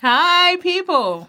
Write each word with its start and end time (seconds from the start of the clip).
Hi, 0.00 0.56
people. 0.56 1.28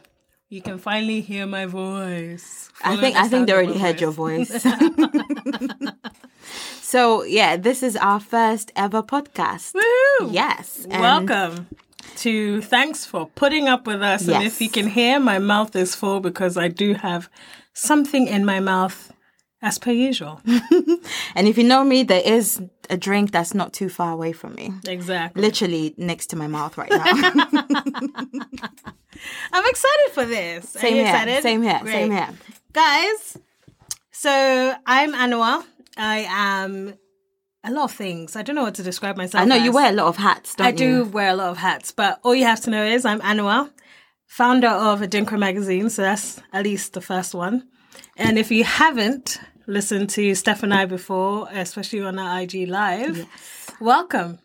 You 0.49 0.61
can 0.61 0.77
finally 0.79 1.21
hear 1.21 1.45
my 1.45 1.65
voice. 1.65 2.69
I 2.83 2.95
think 2.97 3.15
the 3.15 3.21
I 3.21 3.27
think 3.27 3.47
they 3.47 3.53
already 3.53 3.77
heard 3.77 4.01
your 4.01 4.11
voice. 4.11 4.51
so 6.81 7.23
yeah, 7.23 7.57
this 7.57 7.83
is 7.83 7.95
our 7.97 8.19
first 8.19 8.71
ever 8.75 9.03
podcast. 9.03 9.73
Woohoo! 9.73 10.33
Yes. 10.33 10.85
and- 10.89 11.01
Welcome 11.01 11.67
to 12.17 12.61
thanks 12.61 13.05
for 13.05 13.27
putting 13.35 13.67
up 13.67 13.85
with 13.85 14.01
us. 14.01 14.21
And 14.21 14.43
Yes. 14.43 14.53
if 14.53 14.61
you 14.61 14.69
can 14.69 14.87
hear, 14.87 15.19
my 15.19 15.39
mouth 15.39 15.75
is 15.75 15.93
full 15.95 16.19
because 16.19 16.57
I 16.57 16.67
do 16.67 16.93
have 16.95 17.29
something 17.73 18.27
in 18.27 18.45
my 18.45 18.59
mouth 18.59 19.11
as 19.61 19.77
per 19.77 19.91
usual. 19.91 20.41
And 21.35 21.47
if 21.47 21.57
you 21.57 21.63
know 21.63 21.83
me, 21.83 22.03
there 22.03 22.21
is 22.23 22.61
a 22.89 22.97
drink 22.97 23.31
that's 23.31 23.53
not 23.53 23.73
too 23.73 23.89
far 23.89 24.11
away 24.11 24.31
from 24.31 24.55
me. 24.55 24.73
exactly. 24.87 25.41
Literally 25.41 25.93
next 25.97 26.27
to 26.27 26.35
my 26.35 26.47
mouth 26.47 26.77
right 26.77 26.89
now. 26.89 27.03
I'm 29.53 29.65
excited 29.65 30.11
for 30.13 30.25
this. 30.25 30.69
Same 30.69 30.95
you 30.95 31.03
here. 31.03 31.13
excited? 31.13 31.43
Same 31.43 31.61
here. 31.61 31.79
Great. 31.81 31.93
Same 31.93 32.11
here. 32.11 32.29
Guys, 32.73 33.37
so 34.11 34.75
I'm 34.85 35.13
Anowah. 35.13 35.63
I 35.97 36.25
am 36.29 36.93
a 37.63 37.71
lot 37.71 37.85
of 37.85 37.91
things. 37.91 38.35
I 38.35 38.41
don't 38.41 38.55
know 38.55 38.63
what 38.63 38.75
to 38.75 38.83
describe 38.83 39.17
myself 39.17 39.41
I 39.41 39.45
know 39.45 39.55
you 39.55 39.71
wear 39.71 39.89
a 39.89 39.95
lot 39.95 40.07
of 40.07 40.17
hats, 40.17 40.55
don't 40.55 40.67
I 40.67 40.71
do 40.71 41.05
wear 41.05 41.29
a 41.29 41.35
lot 41.35 41.49
of 41.49 41.57
hats, 41.57 41.91
but 41.91 42.19
all 42.23 42.33
you 42.33 42.45
have 42.45 42.61
to 42.61 42.69
know 42.69 42.83
is 42.83 43.05
I'm 43.05 43.19
Anowah, 43.21 43.71
founder 44.25 44.69
of 44.69 45.01
Adinkra 45.01 45.37
magazine. 45.37 45.89
So 45.89 46.01
that's 46.03 46.41
at 46.53 46.63
least 46.63 46.93
the 46.93 47.01
first 47.01 47.35
one. 47.35 47.67
And 48.17 48.37
if 48.37 48.51
you 48.51 48.63
haven't 48.63 49.39
listened 49.67 50.09
to 50.11 50.35
Steph 50.35 50.63
and 50.63 50.73
I 50.73 50.85
before, 50.85 51.47
especially 51.51 52.01
on 52.01 52.19
our 52.19 52.41
IG 52.41 52.67
live, 52.67 53.25
welcome. 53.79 54.39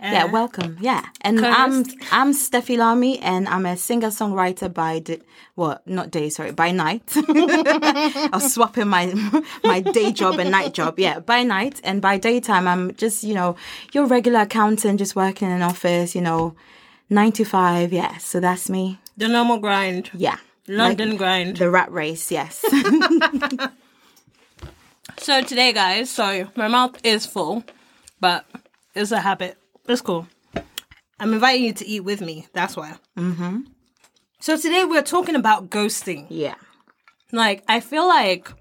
Yeah, 0.00 0.24
welcome. 0.26 0.76
Yeah, 0.80 1.02
and 1.22 1.42
I'm 1.44 1.84
co-host. 1.84 1.96
I'm 2.12 2.32
Steffy 2.34 2.76
Larmie, 2.76 3.18
and 3.22 3.48
I'm 3.48 3.64
a 3.64 3.74
singer 3.74 4.08
songwriter 4.08 4.72
by 4.72 4.98
d- 4.98 5.22
well, 5.56 5.80
not 5.86 6.10
day, 6.10 6.28
sorry, 6.28 6.52
by 6.52 6.72
night. 6.72 7.04
I 7.16 8.28
was 8.32 8.52
swapping 8.52 8.88
my 8.88 9.06
my 9.64 9.80
day 9.80 10.12
job 10.12 10.38
and 10.38 10.50
night 10.50 10.74
job. 10.74 10.98
Yeah, 10.98 11.20
by 11.20 11.42
night 11.42 11.80
and 11.84 12.02
by 12.02 12.18
daytime, 12.18 12.68
I'm 12.68 12.92
just 12.96 13.24
you 13.24 13.32
know 13.34 13.56
your 13.92 14.04
regular 14.06 14.40
accountant, 14.40 14.98
just 14.98 15.16
working 15.16 15.48
in 15.48 15.54
an 15.54 15.62
office. 15.62 16.14
You 16.14 16.20
know, 16.20 16.54
nine 17.08 17.32
to 17.32 17.44
five. 17.44 17.90
Yeah, 17.90 18.18
so 18.18 18.40
that's 18.40 18.68
me. 18.68 18.98
the 19.16 19.28
normal 19.28 19.58
grind, 19.58 20.10
Yeah, 20.12 20.36
London 20.68 21.16
grind. 21.16 21.56
the 21.58 21.70
rat 21.70 21.90
race. 21.92 22.30
Yes. 22.30 22.64
So 25.18 25.42
today, 25.42 25.72
guys, 25.72 26.10
sorry, 26.10 26.46
my 26.56 26.66
mouth 26.68 26.98
is 27.04 27.24
full, 27.24 27.62
but 28.20 28.44
it's 28.94 29.12
a 29.12 29.20
habit. 29.20 29.56
It's 29.88 30.00
cool. 30.00 30.26
I'm 31.20 31.32
inviting 31.32 31.64
you 31.64 31.72
to 31.74 31.86
eat 31.86 32.00
with 32.00 32.20
me. 32.20 32.46
That's 32.52 32.76
why. 32.76 32.94
Mm-hmm. 33.16 33.60
So 34.40 34.56
today 34.56 34.84
we're 34.84 35.02
talking 35.02 35.34
about 35.36 35.70
ghosting. 35.70 36.26
yeah. 36.30 36.56
Like, 37.32 37.64
I 37.68 37.80
feel 37.80 38.06
like 38.08 38.52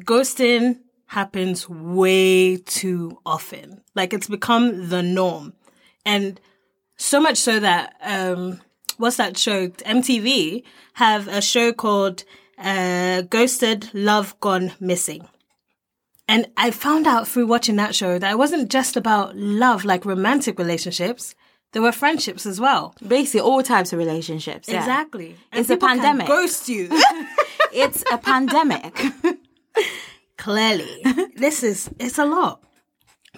ghosting 0.00 0.80
happens 1.06 1.68
way 1.68 2.56
too 2.58 3.18
often. 3.26 3.82
Like, 3.94 4.12
it's 4.12 4.28
become 4.28 4.88
the 4.90 5.02
norm. 5.02 5.54
And 6.04 6.40
so 6.96 7.20
much 7.20 7.38
so 7.38 7.58
that, 7.60 7.94
um, 8.02 8.60
what's 9.02 9.16
that 9.16 9.36
show? 9.36 9.66
MTV 9.68 10.62
have 10.94 11.26
a 11.26 11.42
show 11.42 11.72
called, 11.72 12.24
uh, 12.56 13.22
Ghosted 13.22 13.90
Love 13.92 14.38
Gone 14.38 14.72
Missing. 14.78 15.26
And 16.28 16.46
I 16.56 16.70
found 16.70 17.08
out 17.08 17.26
through 17.26 17.48
watching 17.48 17.76
that 17.76 17.96
show 17.96 18.18
that 18.20 18.30
it 18.30 18.38
wasn't 18.38 18.70
just 18.70 18.96
about 18.96 19.36
love, 19.36 19.84
like 19.84 20.04
romantic 20.04 20.56
relationships. 20.56 21.34
There 21.72 21.82
were 21.82 21.90
friendships 21.90 22.46
as 22.46 22.60
well. 22.60 22.94
Basically, 23.06 23.40
all 23.40 23.62
types 23.62 23.92
of 23.92 23.98
relationships. 23.98 24.68
Yeah. 24.68 24.78
Exactly. 24.78 25.36
And 25.50 25.60
It's 25.60 25.70
a 25.70 25.76
pandemic. 25.76 26.28
Ghost 26.28 26.68
you. 26.68 26.88
It's 27.74 28.04
a 28.12 28.18
pandemic. 28.18 28.94
Clearly, 30.36 31.02
this 31.36 31.62
is 31.62 31.88
it's 31.98 32.18
a 32.18 32.26
lot. 32.26 32.62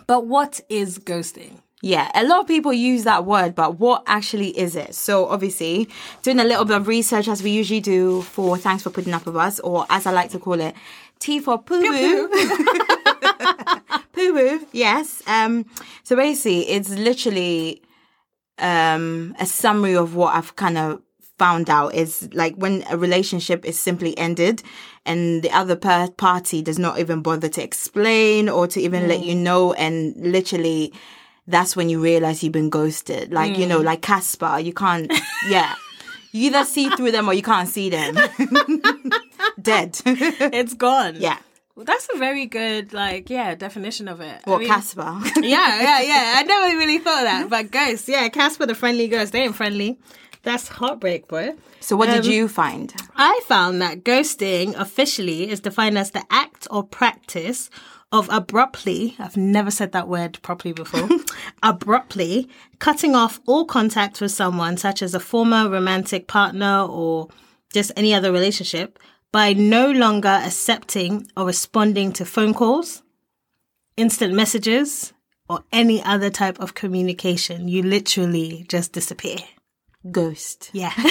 But 0.08 0.26
what 0.26 0.60
is 0.68 0.98
ghosting? 0.98 1.60
Yeah, 1.84 2.10
a 2.14 2.24
lot 2.24 2.40
of 2.40 2.46
people 2.46 2.72
use 2.72 3.04
that 3.04 3.26
word, 3.26 3.54
but 3.54 3.78
what 3.78 4.04
actually 4.06 4.58
is 4.58 4.74
it? 4.74 4.94
So 4.94 5.26
obviously, 5.26 5.86
doing 6.22 6.40
a 6.40 6.44
little 6.44 6.64
bit 6.64 6.78
of 6.78 6.88
research 6.88 7.28
as 7.28 7.42
we 7.42 7.50
usually 7.50 7.80
do 7.80 8.22
for 8.22 8.56
thanks 8.56 8.82
for 8.82 8.88
putting 8.88 9.12
up 9.12 9.26
with 9.26 9.36
us, 9.36 9.60
or 9.60 9.84
as 9.90 10.06
I 10.06 10.10
like 10.12 10.30
to 10.30 10.38
call 10.38 10.58
it, 10.62 10.74
T 11.18 11.40
for 11.40 11.58
poo 11.58 11.82
poo. 11.92 12.28
Poo 14.14 14.32
poo, 14.32 14.66
yes. 14.72 15.22
Um, 15.26 15.66
so 16.04 16.16
basically, 16.16 16.70
it's 16.70 16.88
literally 16.88 17.82
um 18.60 19.36
a 19.38 19.44
summary 19.44 19.94
of 19.94 20.14
what 20.14 20.34
I've 20.34 20.56
kind 20.56 20.78
of 20.78 21.02
found 21.38 21.68
out 21.68 21.94
is 21.94 22.30
like 22.32 22.54
when 22.54 22.82
a 22.88 22.96
relationship 22.96 23.62
is 23.66 23.78
simply 23.78 24.16
ended 24.16 24.62
and 25.04 25.42
the 25.42 25.50
other 25.50 25.76
per- 25.76 26.08
party 26.12 26.62
does 26.62 26.78
not 26.78 26.98
even 26.98 27.20
bother 27.20 27.50
to 27.50 27.62
explain 27.62 28.48
or 28.48 28.66
to 28.68 28.80
even 28.80 29.06
let 29.06 29.22
you 29.22 29.34
know 29.34 29.74
and 29.74 30.16
literally 30.16 30.90
that's 31.46 31.76
when 31.76 31.88
you 31.88 32.00
realize 32.00 32.42
you've 32.42 32.52
been 32.52 32.70
ghosted 32.70 33.32
like 33.32 33.58
you 33.58 33.66
know 33.66 33.80
like 33.80 34.00
casper 34.02 34.58
you 34.58 34.72
can't 34.72 35.12
yeah 35.48 35.74
you 36.32 36.46
either 36.48 36.64
see 36.64 36.88
through 36.90 37.10
them 37.12 37.28
or 37.28 37.34
you 37.34 37.42
can't 37.42 37.68
see 37.68 37.90
them 37.90 38.14
dead 39.60 40.00
It's 40.06 40.74
gone. 40.74 41.16
yeah 41.18 41.38
Well, 41.76 41.84
that's 41.84 42.08
a 42.14 42.18
very 42.18 42.46
good, 42.46 42.92
like, 42.92 43.28
yeah, 43.30 43.56
definition 43.56 44.06
of 44.08 44.20
it. 44.20 44.42
I 44.46 44.56
mean- 44.58 44.68
casper 44.68 45.02
yeah, 45.42 45.82
yeah, 45.82 46.00
yeah. 46.02 46.34
I 46.38 46.42
never 46.44 46.76
really 46.78 46.98
thought 46.98 47.18
of 47.18 47.24
that. 47.24 47.50
But 47.50 47.70
ghosts, 47.72 48.08
yeah, 48.08 48.28
Casper 48.28 48.64
the 48.66 48.76
friendly 48.76 49.08
ghost, 49.08 49.32
they 49.32 49.42
ain't 49.42 49.56
friendly. 49.56 49.98
That's 50.44 50.68
heartbreak, 50.68 51.26
boy. 51.26 51.54
so 51.80 51.96
what 51.96 52.06
did 52.10 52.24
Um, 52.26 52.30
you 52.30 52.48
find 52.48 52.94
I 53.16 53.40
found 53.46 53.80
that 53.82 54.04
ghosting 54.04 54.74
officially 54.78 55.50
is 55.50 55.60
defined 55.60 55.98
as 55.98 56.10
the 56.12 56.22
act 56.30 56.68
or 56.70 56.82
practice 56.84 57.70
of 58.14 58.28
abruptly, 58.30 59.16
I've 59.18 59.36
never 59.36 59.72
said 59.72 59.90
that 59.90 60.06
word 60.06 60.38
properly 60.40 60.72
before, 60.72 61.08
abruptly 61.64 62.48
cutting 62.78 63.16
off 63.16 63.40
all 63.44 63.64
contact 63.64 64.20
with 64.20 64.30
someone, 64.30 64.76
such 64.76 65.02
as 65.02 65.14
a 65.14 65.20
former 65.20 65.68
romantic 65.68 66.28
partner 66.28 66.86
or 66.88 67.28
just 67.72 67.90
any 67.96 68.14
other 68.14 68.30
relationship, 68.30 69.00
by 69.32 69.52
no 69.52 69.90
longer 69.90 70.28
accepting 70.28 71.26
or 71.36 71.46
responding 71.46 72.12
to 72.12 72.24
phone 72.24 72.54
calls, 72.54 73.02
instant 73.96 74.32
messages, 74.32 75.12
or 75.48 75.64
any 75.72 76.00
other 76.04 76.30
type 76.30 76.60
of 76.60 76.74
communication. 76.74 77.66
You 77.66 77.82
literally 77.82 78.64
just 78.68 78.92
disappear. 78.92 79.38
ghost 80.12 80.70
Yeah. 80.72 80.92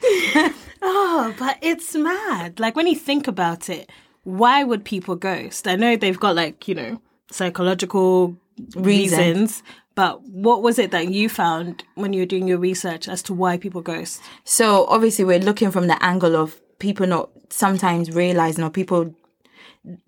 oh, 0.80 1.34
but 1.36 1.58
it's 1.60 1.96
mad. 1.96 2.60
Like 2.60 2.76
when 2.76 2.86
you 2.86 2.94
think 2.94 3.26
about 3.26 3.68
it, 3.68 3.90
why 4.24 4.64
would 4.64 4.84
people 4.84 5.16
ghost? 5.16 5.66
I 5.66 5.76
know 5.76 5.96
they've 5.96 6.18
got 6.18 6.36
like, 6.36 6.68
you 6.68 6.74
know, 6.74 7.00
psychological 7.30 8.36
Reason. 8.74 8.82
reasons, 8.82 9.62
but 9.94 10.22
what 10.22 10.62
was 10.62 10.78
it 10.78 10.90
that 10.90 11.08
you 11.08 11.28
found 11.28 11.84
when 11.94 12.12
you 12.12 12.22
were 12.22 12.26
doing 12.26 12.46
your 12.46 12.58
research 12.58 13.08
as 13.08 13.22
to 13.24 13.34
why 13.34 13.56
people 13.56 13.80
ghost? 13.80 14.20
So 14.44 14.86
obviously 14.86 15.24
we're 15.24 15.38
looking 15.38 15.70
from 15.70 15.86
the 15.86 16.02
angle 16.02 16.36
of 16.36 16.60
people 16.78 17.06
not 17.06 17.30
sometimes 17.50 18.10
realizing 18.10 18.64
or 18.64 18.70
people 18.70 19.14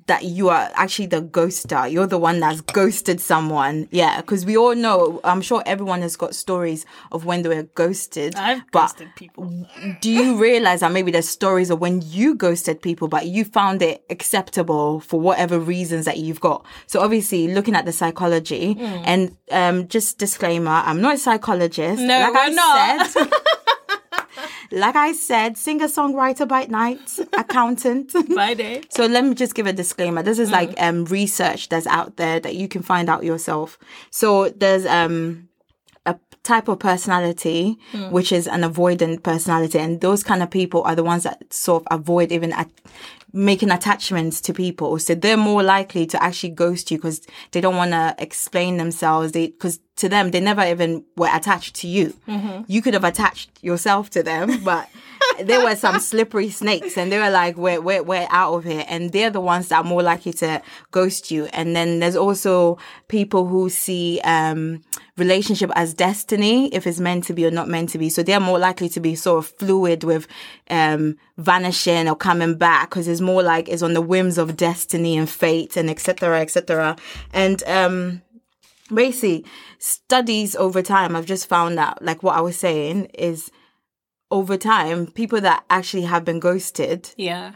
that 0.06 0.24
you 0.24 0.48
are 0.48 0.70
actually 0.74 1.06
the 1.06 1.22
ghoster. 1.22 1.90
You're 1.90 2.06
the 2.06 2.18
one 2.18 2.40
that's 2.40 2.60
ghosted 2.60 3.20
someone. 3.20 3.88
Yeah, 3.90 4.20
because 4.20 4.44
we 4.44 4.56
all 4.56 4.74
know. 4.74 5.20
I'm 5.24 5.40
sure 5.40 5.62
everyone 5.66 6.02
has 6.02 6.16
got 6.16 6.34
stories 6.34 6.84
of 7.12 7.24
when 7.24 7.42
they 7.42 7.48
were 7.48 7.62
ghosted. 7.62 8.34
I've 8.34 8.62
but 8.72 8.88
ghosted 8.88 9.08
people. 9.16 9.66
do 10.00 10.10
you 10.10 10.36
realize 10.36 10.80
that 10.80 10.92
maybe 10.92 11.10
there's 11.10 11.28
stories 11.28 11.70
of 11.70 11.80
when 11.80 12.02
you 12.04 12.34
ghosted 12.34 12.82
people, 12.82 13.08
but 13.08 13.26
you 13.26 13.44
found 13.44 13.82
it 13.82 14.04
acceptable 14.10 15.00
for 15.00 15.20
whatever 15.20 15.58
reasons 15.58 16.04
that 16.06 16.18
you've 16.18 16.40
got? 16.40 16.64
So 16.86 17.00
obviously, 17.00 17.48
looking 17.48 17.74
at 17.74 17.84
the 17.84 17.92
psychology 17.92 18.76
and 18.80 19.36
um, 19.50 19.88
just 19.88 20.18
disclaimer, 20.18 20.70
I'm 20.72 21.00
not 21.00 21.14
a 21.14 21.18
psychologist. 21.18 22.02
No, 22.02 22.18
like 22.20 22.34
we're 22.34 22.40
I 22.40 22.48
not. 22.50 23.06
Said, 23.10 23.32
like 24.72 24.96
I 24.96 25.12
said, 25.12 25.56
singer 25.58 25.86
songwriter 25.86 26.46
by 26.46 26.66
night, 26.66 27.18
accountant. 27.36 28.12
By 28.34 28.54
day. 28.54 28.82
So 28.90 29.06
let 29.06 29.24
me 29.24 29.34
just 29.34 29.54
give 29.54 29.66
a 29.66 29.72
disclaimer. 29.72 30.22
This 30.22 30.38
is 30.38 30.50
like 30.50 30.74
um 30.80 31.04
research 31.06 31.68
that's 31.68 31.86
out 31.86 32.16
there 32.16 32.40
that 32.40 32.54
you 32.54 32.68
can 32.68 32.82
find 32.82 33.08
out 33.08 33.24
yourself. 33.24 33.78
So 34.10 34.48
there's 34.50 34.86
um 34.86 35.48
type 36.42 36.68
of 36.68 36.78
personality 36.78 37.78
which 38.10 38.32
is 38.32 38.46
an 38.48 38.62
avoidant 38.62 39.22
personality. 39.22 39.78
And 39.78 40.00
those 40.00 40.22
kind 40.22 40.42
of 40.42 40.50
people 40.50 40.82
are 40.84 40.94
the 40.94 41.04
ones 41.04 41.24
that 41.24 41.52
sort 41.52 41.84
of 41.86 42.00
avoid 42.00 42.32
even 42.32 42.52
at- 42.52 42.70
making 43.32 43.70
attachments 43.70 44.40
to 44.40 44.52
people. 44.52 44.98
So 44.98 45.14
they're 45.14 45.36
more 45.36 45.62
likely 45.62 46.06
to 46.06 46.22
actually 46.22 46.50
ghost 46.50 46.90
you 46.90 46.98
because 46.98 47.20
they 47.52 47.60
don't 47.60 47.76
want 47.76 47.92
to 47.92 48.14
explain 48.18 48.76
themselves. 48.78 49.32
They 49.32 49.48
because 49.48 49.80
to 49.96 50.08
them 50.08 50.30
they 50.30 50.40
never 50.40 50.62
even 50.64 51.04
were 51.16 51.28
attached 51.32 51.74
to 51.76 51.86
you. 51.88 52.14
You 52.66 52.80
could 52.82 52.94
have 52.94 53.04
attached 53.04 53.50
yourself 53.62 54.08
to 54.10 54.22
them 54.22 54.64
but 54.64 54.88
there 55.44 55.62
were 55.62 55.76
some 55.76 56.00
slippery 56.00 56.50
snakes 56.50 56.96
and 56.98 57.12
they 57.12 57.18
were 57.18 57.30
like 57.30 57.56
we're, 57.56 57.80
we're, 57.80 58.02
we're 58.02 58.26
out 58.30 58.54
of 58.54 58.64
here. 58.64 58.84
And 58.88 59.12
they're 59.12 59.30
the 59.30 59.40
ones 59.40 59.68
that 59.68 59.76
are 59.76 59.84
more 59.84 60.02
likely 60.02 60.32
to 60.34 60.62
ghost 60.90 61.30
you. 61.30 61.44
And 61.52 61.76
then 61.76 62.00
there's 62.00 62.16
also 62.16 62.78
people 63.08 63.46
who 63.46 63.68
see 63.70 64.20
um 64.24 64.82
relationship 65.20 65.70
as 65.76 65.94
destiny 65.94 66.66
if 66.74 66.86
it's 66.86 66.98
meant 66.98 67.22
to 67.24 67.32
be 67.32 67.46
or 67.46 67.52
not 67.52 67.68
meant 67.68 67.90
to 67.90 67.98
be. 67.98 68.08
So 68.08 68.22
they're 68.24 68.40
more 68.40 68.58
likely 68.58 68.88
to 68.88 69.00
be 69.00 69.14
sort 69.14 69.44
of 69.44 69.50
fluid 69.58 70.02
with 70.02 70.26
um, 70.68 71.16
vanishing 71.38 72.08
or 72.08 72.16
coming 72.16 72.56
back 72.58 72.90
because 72.90 73.06
it's 73.06 73.20
more 73.20 73.42
like 73.42 73.68
it's 73.68 73.82
on 73.82 73.92
the 73.94 74.00
whims 74.00 74.38
of 74.38 74.56
destiny 74.56 75.16
and 75.16 75.30
fate 75.30 75.76
and 75.76 75.88
etc. 75.88 76.40
etc. 76.40 76.96
And 77.32 77.62
um, 77.68 78.22
basically, 78.92 79.44
studies 79.78 80.56
over 80.56 80.82
time, 80.82 81.14
I've 81.14 81.26
just 81.26 81.46
found 81.48 81.78
out, 81.78 82.02
like 82.02 82.22
what 82.24 82.36
I 82.36 82.40
was 82.40 82.58
saying, 82.58 83.04
is 83.14 83.50
over 84.30 84.56
time, 84.56 85.06
people 85.08 85.40
that 85.42 85.64
actually 85.70 86.02
have 86.04 86.24
been 86.24 86.40
ghosted 86.40 87.10
Yeah. 87.16 87.52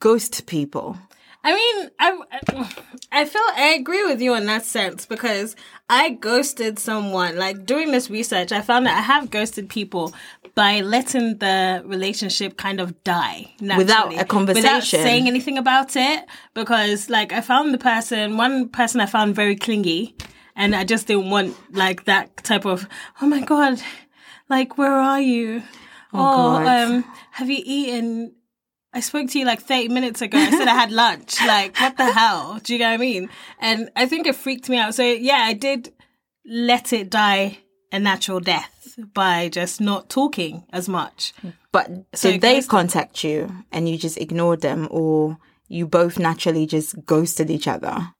ghost 0.00 0.46
people. 0.46 0.96
I 1.44 1.54
mean, 1.54 1.90
I, 1.98 2.66
I 3.12 3.24
feel 3.24 3.42
I 3.54 3.76
agree 3.78 4.04
with 4.04 4.20
you 4.20 4.34
in 4.34 4.46
that 4.46 4.64
sense 4.64 5.06
because 5.06 5.54
I 5.88 6.10
ghosted 6.10 6.78
someone. 6.78 7.36
Like 7.36 7.64
doing 7.64 7.92
this 7.92 8.10
research, 8.10 8.50
I 8.52 8.60
found 8.60 8.86
that 8.86 8.98
I 8.98 9.02
have 9.02 9.30
ghosted 9.30 9.68
people 9.68 10.12
by 10.54 10.80
letting 10.80 11.38
the 11.38 11.82
relationship 11.86 12.56
kind 12.56 12.80
of 12.80 13.02
die 13.04 13.54
naturally, 13.60 13.84
Without 13.84 14.20
a 14.20 14.24
conversation. 14.24 14.64
without 14.64 14.82
saying 14.82 15.28
anything 15.28 15.58
about 15.58 15.94
it. 15.94 16.24
Because 16.54 17.08
like 17.08 17.32
I 17.32 17.40
found 17.40 17.72
the 17.72 17.78
person, 17.78 18.36
one 18.36 18.68
person 18.68 19.00
I 19.00 19.06
found 19.06 19.36
very 19.36 19.54
clingy, 19.54 20.16
and 20.56 20.74
I 20.74 20.82
just 20.84 21.06
didn't 21.06 21.30
want 21.30 21.56
like 21.72 22.04
that 22.06 22.36
type 22.38 22.66
of 22.66 22.88
oh 23.22 23.26
my 23.26 23.40
god, 23.40 23.80
like 24.48 24.76
where 24.76 24.92
are 24.92 25.20
you? 25.20 25.62
Oh, 26.12 26.58
God. 26.58 26.66
um, 26.66 27.04
have 27.32 27.48
you 27.48 27.62
eaten? 27.64 28.32
I 28.92 29.00
spoke 29.00 29.30
to 29.30 29.38
you 29.38 29.44
like 29.44 29.60
30 29.60 29.88
minutes 29.88 30.22
ago. 30.22 30.38
I 30.38 30.50
said 30.50 30.68
I 30.68 30.74
had 30.74 30.92
lunch. 30.92 31.36
Like, 31.46 31.78
what 31.78 31.96
the 31.96 32.12
hell? 32.12 32.58
Do 32.62 32.72
you 32.72 32.78
know 32.78 32.86
what 32.86 32.94
I 32.94 32.96
mean? 32.98 33.28
And 33.58 33.90
I 33.96 34.06
think 34.06 34.26
it 34.26 34.36
freaked 34.36 34.68
me 34.68 34.76
out. 34.78 34.94
So, 34.94 35.02
yeah, 35.02 35.38
I 35.40 35.52
did 35.52 35.92
let 36.44 36.92
it 36.92 37.10
die 37.10 37.58
a 37.92 37.98
natural 37.98 38.40
death 38.40 38.98
by 39.14 39.48
just 39.48 39.80
not 39.80 40.08
talking 40.08 40.64
as 40.72 40.88
much. 40.88 41.32
But 41.72 41.90
So 42.14 42.32
did 42.32 42.40
they 42.40 42.62
contact 42.62 43.24
you 43.24 43.50
and 43.72 43.88
you 43.88 43.96
just 43.96 44.18
ignored 44.18 44.60
them 44.60 44.88
or 44.90 45.38
you 45.68 45.86
both 45.86 46.18
naturally 46.18 46.66
just 46.66 47.04
ghosted 47.04 47.50
each 47.50 47.68
other? 47.68 48.14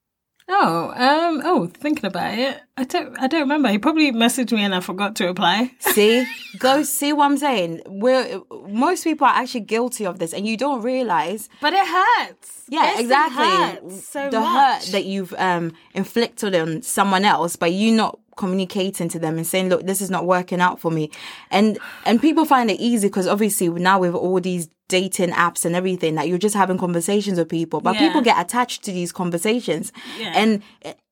Oh, 0.51 0.93
um, 0.97 1.43
oh, 1.45 1.67
thinking 1.67 2.07
about 2.07 2.39
it, 2.39 2.61
I 2.79 2.85
don't, 2.85 3.19
I 3.21 3.27
don't 3.27 3.41
remember. 3.43 3.69
He 3.69 3.79
probably 3.79 4.13
messaged 4.13 4.51
me 4.53 4.63
and 4.63 4.75
I 4.75 4.81
forgot 4.81 5.15
to 5.17 5.27
reply. 5.27 5.73
See, 5.81 6.27
go 6.59 6.83
see 6.83 7.13
what 7.13 7.27
I'm 7.27 7.37
saying. 7.37 7.83
We're 7.87 8.41
most 8.67 9.05
people 9.05 9.27
are 9.27 9.35
actually 9.35 9.61
guilty 9.61 10.07
of 10.07 10.19
this, 10.19 10.33
and 10.33 10.47
you 10.47 10.57
don't 10.57 10.81
realize. 10.83 11.49
But 11.61 11.75
it 11.75 11.87
hurts. 11.87 12.65
Yeah, 12.71 12.95
Ghosting 12.95 13.01
exactly. 13.01 13.45
hurts 13.45 14.09
so 14.09 14.31
the 14.31 14.41
much. 14.41 14.85
hurt 14.85 14.93
that 14.93 15.05
you've 15.05 15.35
um, 15.39 15.73
inflicted 15.95 16.55
on 16.55 16.81
someone 16.83 17.25
else 17.27 17.57
by 17.57 17.67
you 17.67 17.93
not 17.93 18.19
communicating 18.37 19.09
to 19.11 19.19
them 19.19 19.37
and 19.37 19.47
saying, 19.47 19.69
"Look, 19.69 19.87
this 19.87 20.01
is 20.01 20.11
not 20.11 20.25
working 20.25 20.61
out 20.63 20.81
for 20.81 20.91
me," 20.91 21.11
and 21.51 21.79
and 22.07 22.23
people 22.23 22.47
find 22.47 22.71
it 22.71 22.81
easy 22.81 23.09
because 23.09 23.27
obviously 23.27 23.69
now 23.69 23.99
with 23.99 24.15
all 24.15 24.41
these 24.41 24.69
dating 24.89 25.31
apps 25.31 25.65
and 25.65 25.77
everything, 25.77 26.15
that 26.17 26.29
you're 26.29 26.39
just 26.39 26.55
having 26.55 26.79
conversations 26.79 27.39
with 27.39 27.49
people, 27.49 27.81
but 27.81 27.95
Yeah. 27.95 28.07
people 28.09 28.21
get 28.23 28.41
attached 28.41 28.83
to 28.85 28.93
these 28.93 29.13
conversations, 29.13 29.93
Yeah. 30.19 30.33
and 30.35 30.63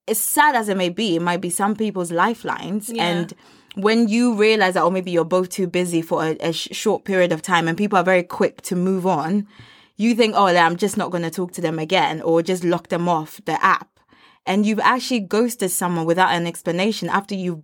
as 0.07 0.17
sad 0.19 0.55
as 0.55 0.69
it 0.69 0.77
may 0.77 0.89
be, 0.89 1.15
it 1.15 1.21
might 1.21 1.41
be 1.41 1.49
some 1.49 1.75
people's 1.75 2.11
lifelines, 2.11 2.89
Yeah. 2.89 3.03
and 3.07 3.33
when 3.75 4.07
you 4.07 4.33
realize 4.33 4.73
that, 4.73 4.83
or 4.83 4.91
maybe 4.91 5.11
you're 5.11 5.23
both 5.25 5.49
too 5.49 5.67
busy 5.67 6.01
for 6.01 6.23
a, 6.25 6.35
a 6.39 6.51
sh- 6.51 6.69
short 6.71 7.03
period 7.05 7.31
of 7.31 7.41
time, 7.41 7.67
and 7.67 7.77
people 7.77 7.97
are 7.99 8.03
very 8.03 8.23
quick 8.23 8.61
to 8.63 8.75
move 8.75 9.05
on, 9.05 9.47
you 9.97 10.15
think, 10.15 10.33
oh, 10.35 10.47
I'm 10.47 10.75
just 10.77 10.97
not 10.97 11.11
going 11.11 11.23
to 11.23 11.29
talk 11.29 11.51
to 11.53 11.61
them 11.61 11.77
again, 11.79 12.21
or 12.21 12.41
just 12.41 12.63
lock 12.63 12.87
them 12.89 13.07
off 13.07 13.39
the 13.45 13.63
app. 13.63 13.89
And 14.45 14.65
you've 14.65 14.79
actually 14.79 15.19
ghosted 15.19 15.71
someone 15.71 16.05
without 16.05 16.29
an 16.31 16.47
explanation 16.47 17.09
after 17.09 17.35
you've 17.35 17.63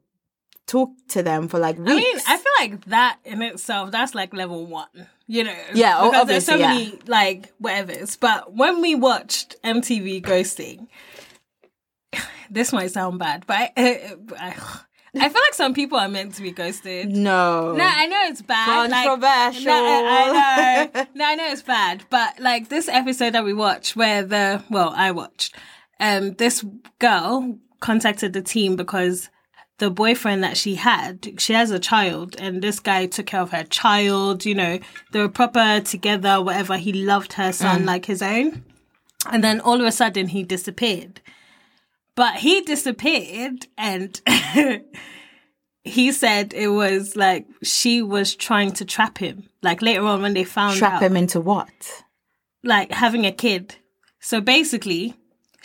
talked 0.68 1.07
to 1.09 1.24
them 1.24 1.48
for 1.48 1.59
like 1.59 1.77
weeks. 1.77 1.89
I 1.92 1.95
mean, 1.95 2.18
I 2.27 2.38
feel 2.38 2.51
like 2.59 2.86
that 2.86 3.18
in 3.25 3.42
itself, 3.42 3.92
that's 3.92 4.13
like 4.16 4.33
level 4.33 4.66
one, 4.66 5.07
you 5.28 5.44
know? 5.44 5.56
Yeah, 5.74 6.04
because 6.04 6.28
there's 6.28 6.46
so 6.46 6.58
many 6.58 7.00
like 7.08 7.52
whatevers. 7.62 8.20
But 8.20 8.54
when 8.54 8.81
we 8.81 8.96
watched 8.96 9.56
MTV 9.64 10.22
Ghosting, 10.24 10.88
this 12.50 12.74
might 12.74 12.92
sound 12.92 13.20
bad, 13.20 13.46
but 13.48 13.72
I, 13.78 14.16
I, 14.38 14.56
I 15.16 15.30
feel 15.30 15.42
like 15.44 15.54
some 15.54 15.74
people 15.75 16.00
are 16.00 16.10
meant 16.10 16.34
to 16.36 16.42
be 16.42 16.50
ghosted. 16.52 17.10
no. 17.16 17.74
No, 17.74 17.84
I 17.86 18.08
know 18.08 18.20
it's 18.24 18.42
bad. 18.42 18.90
like- 18.90 19.08
Controversial. 19.08 19.66
no, 19.66 19.74
I, 19.74 20.90
I 20.90 20.90
know. 20.96 21.06
No, 21.16 21.26
I 21.26 21.36
know 21.36 21.52
it's 21.52 21.62
bad. 21.62 22.04
But 22.10 22.40
like 22.40 22.69
this 22.69 22.88
episode 22.90 23.34
that 23.34 23.44
we 23.44 23.54
watched, 23.54 23.96
where 23.96 24.24
the 24.24 24.64
well, 24.72 24.92
I 24.96 25.12
watched, 25.12 25.56
um, 26.00 26.34
this 26.34 26.66
girl 27.00 27.60
contacted 27.80 28.34
the 28.34 28.42
team 28.42 28.76
because 28.76 29.30
the 29.83 29.89
boyfriend 29.89 30.41
that 30.45 30.56
she 30.56 30.75
had, 30.75 31.33
she 31.38 31.51
has 31.51 31.69
a 31.69 31.77
child, 31.80 32.38
and 32.39 32.62
this 32.62 32.80
guy 32.80 33.06
took 33.06 33.25
care 33.25 33.41
of 33.41 33.51
her 33.51 33.65
child. 33.65 34.45
You 34.45 34.56
know, 34.56 34.80
they 35.12 35.19
were 35.19 35.27
proper 35.27 35.81
together. 35.81 36.41
Whatever, 36.41 36.77
he 36.77 36.94
loved 36.94 37.33
her 37.33 37.51
son 37.51 37.81
mm. 37.81 37.85
like 37.85 38.06
his 38.06 38.21
own. 38.21 38.63
And 39.30 39.44
then 39.44 39.59
all 39.59 39.80
of 39.80 39.85
a 39.85 39.91
sudden, 39.91 40.30
he 40.30 40.44
disappeared. 40.44 41.19
But 42.15 42.38
he 42.38 42.62
disappeared, 42.62 43.68
and 43.77 44.21
he 45.83 46.12
said 46.13 46.53
it 46.53 46.69
was 46.69 47.18
like 47.18 47.45
she 47.62 48.01
was 48.01 48.35
trying 48.35 48.71
to 48.74 48.85
trap 48.85 49.18
him. 49.18 49.50
Like 49.62 49.81
later 49.81 50.06
on, 50.06 50.21
when 50.21 50.33
they 50.33 50.45
found 50.45 50.77
Trap 50.77 50.94
out, 50.94 51.03
him 51.03 51.18
into 51.18 51.41
what? 51.41 52.03
like 52.63 52.91
having 52.91 53.25
a 53.25 53.31
kid. 53.33 53.75
So 54.21 54.39
basically, 54.39 55.15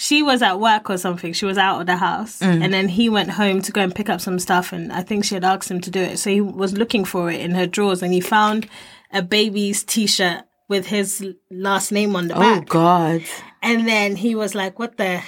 she 0.01 0.23
was 0.23 0.41
at 0.43 0.61
work 0.61 0.89
or 0.89 0.97
something. 0.97 1.33
She 1.33 1.45
was 1.45 1.59
out 1.59 1.81
of 1.81 1.87
the 1.87 1.97
house, 1.97 2.41
and 2.41 2.73
then 2.73 2.89
he 2.89 3.09
went 3.09 3.31
home 3.33 3.61
to 3.63 3.73
go 3.73 3.81
and 3.83 3.93
pick 3.95 4.09
up 4.09 4.21
some 4.21 4.39
stuff. 4.39 4.73
And 4.73 4.93
I 4.93 5.03
think 5.03 5.25
she 5.25 5.35
had 5.35 5.45
asked 5.45 5.71
him 5.71 5.81
to 5.83 5.91
do 5.91 6.01
it. 6.01 6.19
So 6.19 6.31
he 6.31 6.41
was 6.41 6.73
looking 6.79 7.05
for 7.05 7.31
it 7.31 7.41
in 7.41 7.51
her 7.57 7.67
drawers, 7.67 8.03
and 8.03 8.13
he 8.15 8.21
found 8.21 8.69
a 9.13 9.23
baby's 9.23 9.83
t-shirt 9.83 10.45
with 10.69 10.87
his 10.87 11.27
last 11.51 11.91
name 11.93 12.15
on 12.15 12.29
the 12.29 12.37
Oh 12.37 12.41
back. 12.41 12.69
God. 12.69 13.23
And 13.61 13.89
then 13.89 14.15
he 14.17 14.35
was 14.37 14.55
like, 14.55 14.79
"What 14.79 14.99
the, 14.99 15.21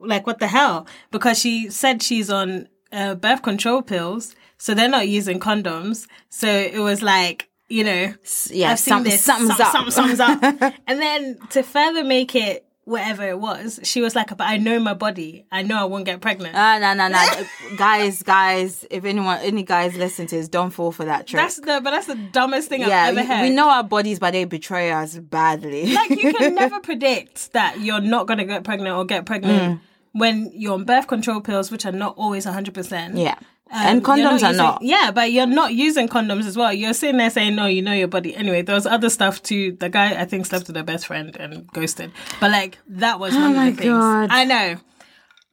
like, 0.00 0.26
what 0.26 0.40
the 0.40 0.48
hell?" 0.48 0.86
Because 1.12 1.38
she 1.38 1.70
said 1.70 2.02
she's 2.02 2.28
on 2.28 2.68
uh, 2.90 3.14
birth 3.14 3.42
control 3.42 3.82
pills, 3.82 4.34
so 4.56 4.74
they're 4.74 4.88
not 4.88 5.06
using 5.06 5.38
condoms. 5.38 6.06
So 6.28 6.48
it 6.48 6.80
was 6.80 7.02
like, 7.02 7.48
you 7.68 7.84
know, 7.84 8.14
Yeah, 8.50 8.70
I've 8.72 8.78
seen 8.80 8.92
some- 8.94 9.04
this. 9.04 9.22
something's 9.22 9.56
some- 9.58 9.66
up. 9.66 9.72
some- 9.72 9.90
something's 9.90 10.20
up. 10.20 10.42
and 10.88 11.00
then 11.00 11.38
to 11.50 11.62
further 11.62 12.02
make 12.02 12.34
it 12.34 12.64
whatever 12.88 13.28
it 13.28 13.38
was, 13.38 13.78
she 13.82 14.00
was 14.00 14.14
like, 14.16 14.28
"But 14.36 14.46
I 14.48 14.56
know 14.56 14.80
my 14.80 14.94
body. 14.94 15.44
I 15.52 15.62
know 15.62 15.76
I 15.76 15.84
won't 15.84 16.04
get 16.06 16.20
pregnant." 16.20 16.54
Ah, 16.56 16.78
no, 16.78 16.94
no, 16.94 17.08
no. 17.08 17.76
guys, 17.76 18.22
guys, 18.22 18.84
if 18.90 19.04
anyone, 19.04 19.38
any 19.42 19.62
guys 19.62 19.96
listen 19.96 20.26
to 20.28 20.36
this, 20.36 20.48
don't 20.48 20.70
fall 20.70 20.90
for 20.90 21.04
that 21.04 21.26
trick. 21.26 21.42
that's 21.42 21.56
the, 21.56 21.80
but 21.82 21.90
that's 21.90 22.06
the 22.06 22.14
dumbest 22.16 22.68
thing 22.68 22.80
yeah, 22.80 23.04
I've 23.04 23.16
ever 23.16 23.26
heard. 23.26 23.42
we 23.42 23.50
know 23.50 23.68
our 23.68 23.84
bodies, 23.84 24.18
but 24.18 24.32
they 24.32 24.44
betray 24.44 24.90
us 24.90 25.16
badly. 25.16 25.92
like 25.92 26.10
you 26.10 26.32
can 26.32 26.54
never 26.62 26.80
predict 26.80 27.52
that 27.52 27.80
you're 27.80 28.00
not 28.00 28.26
going 28.26 28.38
to 28.38 28.44
get 28.44 28.64
pregnant 28.64 28.96
or 28.96 29.04
get 29.04 29.26
pregnant 29.26 29.80
when 30.12 30.50
you're 30.54 30.74
on 30.74 30.84
birth 30.84 31.06
control 31.06 31.40
pills, 31.40 31.70
which 31.70 31.84
are 31.86 31.92
not 31.92 32.14
always 32.16 32.46
100%. 32.46 33.18
yeah. 33.22 33.36
Um, 33.70 33.86
and 33.86 34.04
condoms 34.04 34.42
are 34.42 34.48
using- 34.48 34.56
not. 34.56 34.78
Yeah, 34.82 35.10
but 35.10 35.30
you're 35.32 35.46
not 35.46 35.74
using 35.74 36.08
condoms 36.08 36.46
as 36.46 36.56
well. 36.56 36.72
You're 36.72 36.94
sitting 36.94 37.18
there 37.18 37.28
saying, 37.30 37.54
no, 37.54 37.66
you 37.66 37.82
know 37.82 37.92
your 37.92 38.08
body. 38.08 38.34
Anyway, 38.34 38.62
there 38.62 38.74
was 38.74 38.86
other 38.86 39.10
stuff 39.10 39.42
too. 39.42 39.72
The 39.78 39.88
guy, 39.90 40.18
I 40.20 40.24
think, 40.24 40.46
slept 40.46 40.66
with 40.68 40.76
her 40.76 40.82
best 40.82 41.06
friend 41.06 41.36
and 41.38 41.66
ghosted. 41.72 42.10
But 42.40 42.50
like, 42.50 42.78
that 42.88 43.20
was 43.20 43.34
one 43.34 43.42
Oh 43.42 43.52
my 43.52 43.66
of 43.68 43.76
the 43.76 43.82
things. 43.82 43.92
God. 43.92 44.28
I 44.30 44.44
know. 44.44 44.76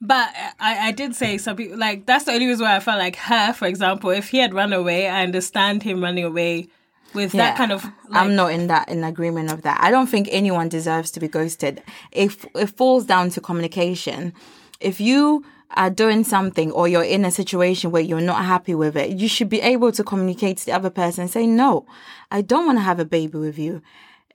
But 0.01 0.29
I, 0.59 0.89
I 0.89 0.91
did 0.91 1.15
say 1.15 1.37
some 1.37 1.55
people, 1.55 1.77
like, 1.77 2.05
that's 2.05 2.25
the 2.25 2.31
only 2.33 2.45
reason 2.47 2.65
why 2.65 2.75
I 2.75 2.79
felt 2.79 2.99
like 2.99 3.15
her, 3.15 3.53
for 3.53 3.65
example, 3.67 4.09
if 4.11 4.29
he 4.29 4.37
had 4.37 4.53
run 4.53 4.71
away, 4.73 5.07
I 5.09 5.23
understand 5.23 5.83
him 5.83 6.01
running 6.03 6.23
away 6.25 6.67
with 7.13 7.31
that 7.31 7.57
kind 7.57 7.71
of. 7.71 7.83
Like, 7.83 7.93
I'm 8.11 8.35
not 8.35 8.51
in 8.51 8.67
that 8.67 8.89
in 8.89 9.03
agreement 9.03 9.51
of 9.51 9.61
that. 9.63 9.79
I 9.81 9.91
don't 9.91 10.07
think 10.07 10.27
anyone 10.31 10.69
deserves 10.69 11.11
to 11.11 11.19
be 11.19 11.27
ghosted. 11.29 11.81
If 12.11 12.45
it 12.55 12.67
falls 12.77 13.05
down 13.05 13.29
to 13.31 13.41
communication, 13.41 14.33
if 14.79 14.99
you 14.99 15.45
are 15.71 15.89
doing 15.89 16.23
something 16.23 16.71
or 16.71 16.87
you're 16.87 17.03
in 17.03 17.25
a 17.25 17.31
situation 17.31 17.91
where 17.91 18.01
you're 18.01 18.21
not 18.21 18.45
happy 18.45 18.75
with 18.75 18.95
it, 18.95 19.17
you 19.17 19.27
should 19.27 19.49
be 19.49 19.61
able 19.61 19.91
to 19.91 20.03
communicate 20.03 20.57
to 20.57 20.65
the 20.65 20.71
other 20.71 20.89
person 20.89 21.23
and 21.23 21.31
say, 21.31 21.45
"No, 21.47 21.85
I 22.31 22.41
don't 22.41 22.65
want 22.65 22.77
to 22.77 22.83
have 22.83 22.99
a 22.99 23.05
baby 23.05 23.37
with 23.37 23.57
you." 23.57 23.81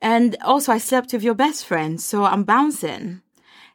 And 0.02 0.36
also, 0.42 0.72
I 0.72 0.78
slept 0.78 1.12
with 1.12 1.22
your 1.22 1.34
best 1.34 1.66
friend, 1.66 2.00
so 2.00 2.24
I'm 2.24 2.44
bouncing. 2.44 3.20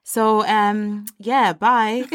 So, 0.04 0.46
um, 0.46 1.06
yeah, 1.20 1.54
bye. 1.54 2.04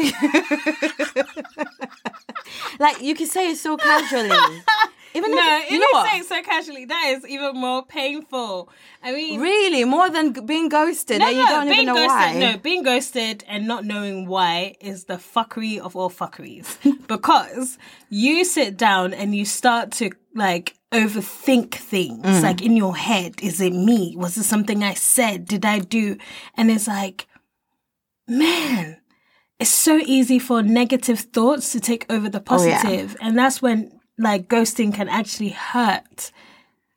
like 2.79 3.01
you 3.01 3.15
can 3.15 3.27
say 3.27 3.51
it 3.51 3.57
so 3.57 3.75
casually. 3.77 4.29
Even 5.13 5.31
No, 5.35 5.57
if, 5.57 5.71
you 5.71 5.79
know 5.79 5.85
you 5.85 5.89
what? 5.93 6.09
say 6.11 6.19
it 6.19 6.25
so 6.25 6.41
casually, 6.41 6.85
that 6.85 7.13
is 7.17 7.25
even 7.27 7.55
more 7.55 7.85
painful. 7.85 8.69
I 9.03 9.11
mean, 9.13 9.39
Really, 9.41 9.83
more 9.83 10.09
than 10.09 10.31
being 10.45 10.69
ghosted, 10.69 11.19
no, 11.19 11.27
and 11.27 11.37
you 11.37 11.45
don't 11.47 11.63
even 11.65 11.75
being 11.75 11.85
know 11.87 11.95
ghosted, 11.95 12.07
why. 12.09 12.39
no, 12.39 12.57
being 12.57 12.83
ghosted 12.83 13.43
and 13.47 13.67
not 13.67 13.83
knowing 13.85 14.27
why 14.27 14.75
is 14.79 15.05
the 15.05 15.15
fuckery 15.15 15.79
of 15.79 15.95
all 15.95 16.09
fuckeries. 16.09 16.77
because 17.07 17.77
you 18.09 18.45
sit 18.45 18.77
down 18.77 19.13
and 19.13 19.35
you 19.35 19.43
start 19.45 19.91
to 19.93 20.11
like 20.33 20.75
overthink 20.93 21.73
things, 21.75 22.25
Mm. 22.25 22.43
like 22.43 22.61
in 22.61 22.77
your 22.77 22.95
head. 22.95 23.35
Is 23.41 23.59
it 23.61 23.73
me? 23.73 24.15
Was 24.17 24.37
it 24.37 24.43
something 24.43 24.83
I 24.83 24.93
said? 24.93 25.45
Did 25.45 25.65
I 25.65 25.79
do? 25.79 26.17
And 26.55 26.69
it's 26.71 26.87
like, 26.87 27.27
man, 28.27 28.97
it's 29.59 29.69
so 29.69 29.97
easy 29.97 30.39
for 30.39 30.61
negative 30.63 31.19
thoughts 31.19 31.71
to 31.73 31.79
take 31.79 32.05
over 32.11 32.29
the 32.29 32.43
Oh, 32.47 32.63
yeah. 32.65 32.81
positive, 32.81 33.17
and 33.21 33.37
that's 33.37 33.61
when 33.61 33.99
like 34.17 34.47
ghosting 34.47 34.93
can 34.93 35.09
actually 35.09 35.49
hurt 35.49 36.31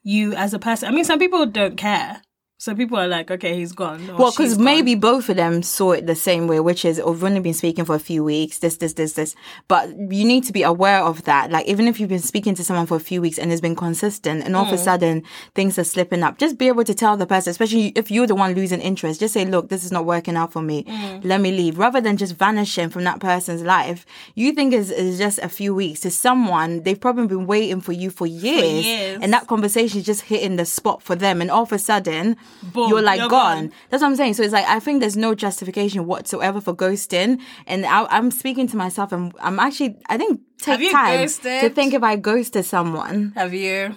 you 0.02 0.34
as 0.34 0.54
a 0.54 0.58
person. 0.58 0.88
I 0.88 0.92
mean, 0.92 1.04
some 1.04 1.18
people 1.18 1.46
don't 1.46 1.76
care. 1.76 2.22
So 2.64 2.74
people 2.74 2.96
are 2.96 3.06
like, 3.06 3.30
okay, 3.30 3.58
he's 3.58 3.72
gone. 3.72 4.06
Well, 4.16 4.30
because 4.30 4.58
maybe 4.58 4.94
both 4.94 5.28
of 5.28 5.36
them 5.36 5.62
saw 5.62 5.92
it 5.92 6.06
the 6.06 6.14
same 6.14 6.46
way, 6.48 6.60
which 6.60 6.86
is, 6.86 6.98
oh, 6.98 7.12
we've 7.12 7.22
only 7.22 7.40
been 7.40 7.52
speaking 7.52 7.84
for 7.84 7.94
a 7.94 7.98
few 7.98 8.24
weeks, 8.24 8.60
this, 8.60 8.78
this, 8.78 8.94
this, 8.94 9.12
this. 9.12 9.36
But 9.68 9.90
you 9.90 10.24
need 10.24 10.44
to 10.44 10.52
be 10.54 10.62
aware 10.62 11.00
of 11.00 11.24
that. 11.24 11.50
Like, 11.50 11.66
even 11.66 11.86
if 11.86 12.00
you've 12.00 12.08
been 12.08 12.20
speaking 12.20 12.54
to 12.54 12.64
someone 12.64 12.86
for 12.86 12.96
a 12.96 13.00
few 13.00 13.20
weeks 13.20 13.36
and 13.36 13.52
it's 13.52 13.60
been 13.60 13.76
consistent 13.76 14.44
and 14.44 14.56
all 14.56 14.62
of 14.62 14.70
Mm. 14.70 14.72
a 14.72 14.78
sudden 14.78 15.22
things 15.54 15.78
are 15.78 15.84
slipping 15.84 16.22
up, 16.22 16.38
just 16.38 16.56
be 16.56 16.68
able 16.68 16.84
to 16.84 16.94
tell 16.94 17.18
the 17.18 17.26
person, 17.26 17.50
especially 17.50 17.88
if 17.96 18.10
you're 18.10 18.26
the 18.26 18.34
one 18.34 18.54
losing 18.54 18.80
interest, 18.80 19.20
just 19.20 19.34
say, 19.34 19.44
look, 19.44 19.68
this 19.68 19.84
is 19.84 19.92
not 19.92 20.06
working 20.06 20.34
out 20.34 20.50
for 20.50 20.62
me. 20.62 20.84
Mm. 20.84 21.22
Let 21.22 21.42
me 21.42 21.50
leave. 21.50 21.76
Rather 21.78 22.00
than 22.00 22.16
just 22.16 22.34
vanishing 22.34 22.88
from 22.88 23.04
that 23.04 23.20
person's 23.20 23.62
life, 23.62 24.06
you 24.36 24.52
think 24.52 24.72
is 24.72 24.90
is 24.90 25.18
just 25.18 25.38
a 25.40 25.50
few 25.50 25.74
weeks 25.74 26.00
to 26.00 26.10
someone, 26.10 26.82
they've 26.84 26.98
probably 26.98 27.26
been 27.26 27.46
waiting 27.46 27.82
for 27.82 27.92
you 27.92 28.08
for 28.08 28.26
years. 28.26 28.86
years. 28.86 29.18
And 29.20 29.34
that 29.34 29.48
conversation 29.48 29.98
is 30.00 30.06
just 30.06 30.22
hitting 30.22 30.56
the 30.56 30.64
spot 30.64 31.02
for 31.02 31.14
them. 31.14 31.42
And 31.42 31.50
all 31.50 31.64
of 31.64 31.72
a 31.72 31.78
sudden, 31.78 32.38
Boom, 32.62 32.88
you're 32.88 33.02
like, 33.02 33.20
you're 33.20 33.28
gone. 33.28 33.66
gone. 33.68 33.72
That's 33.90 34.02
what 34.02 34.08
I'm 34.08 34.16
saying. 34.16 34.34
So 34.34 34.42
it's 34.42 34.52
like 34.52 34.66
I 34.66 34.80
think 34.80 35.00
there's 35.00 35.16
no 35.16 35.34
justification 35.34 36.06
whatsoever 36.06 36.60
for 36.60 36.74
ghosting, 36.74 37.40
and 37.66 37.84
I, 37.84 38.04
I'm 38.06 38.30
speaking 38.30 38.66
to 38.68 38.76
myself, 38.76 39.12
and 39.12 39.32
I'm 39.40 39.58
actually 39.60 39.96
I 40.08 40.16
think 40.18 40.40
take 40.60 40.90
time 40.90 41.20
ghosted? 41.20 41.60
to 41.60 41.70
think 41.70 41.92
if 41.94 42.02
I 42.02 42.16
ghosted 42.16 42.64
someone. 42.64 43.32
Have 43.36 43.52
you? 43.54 43.94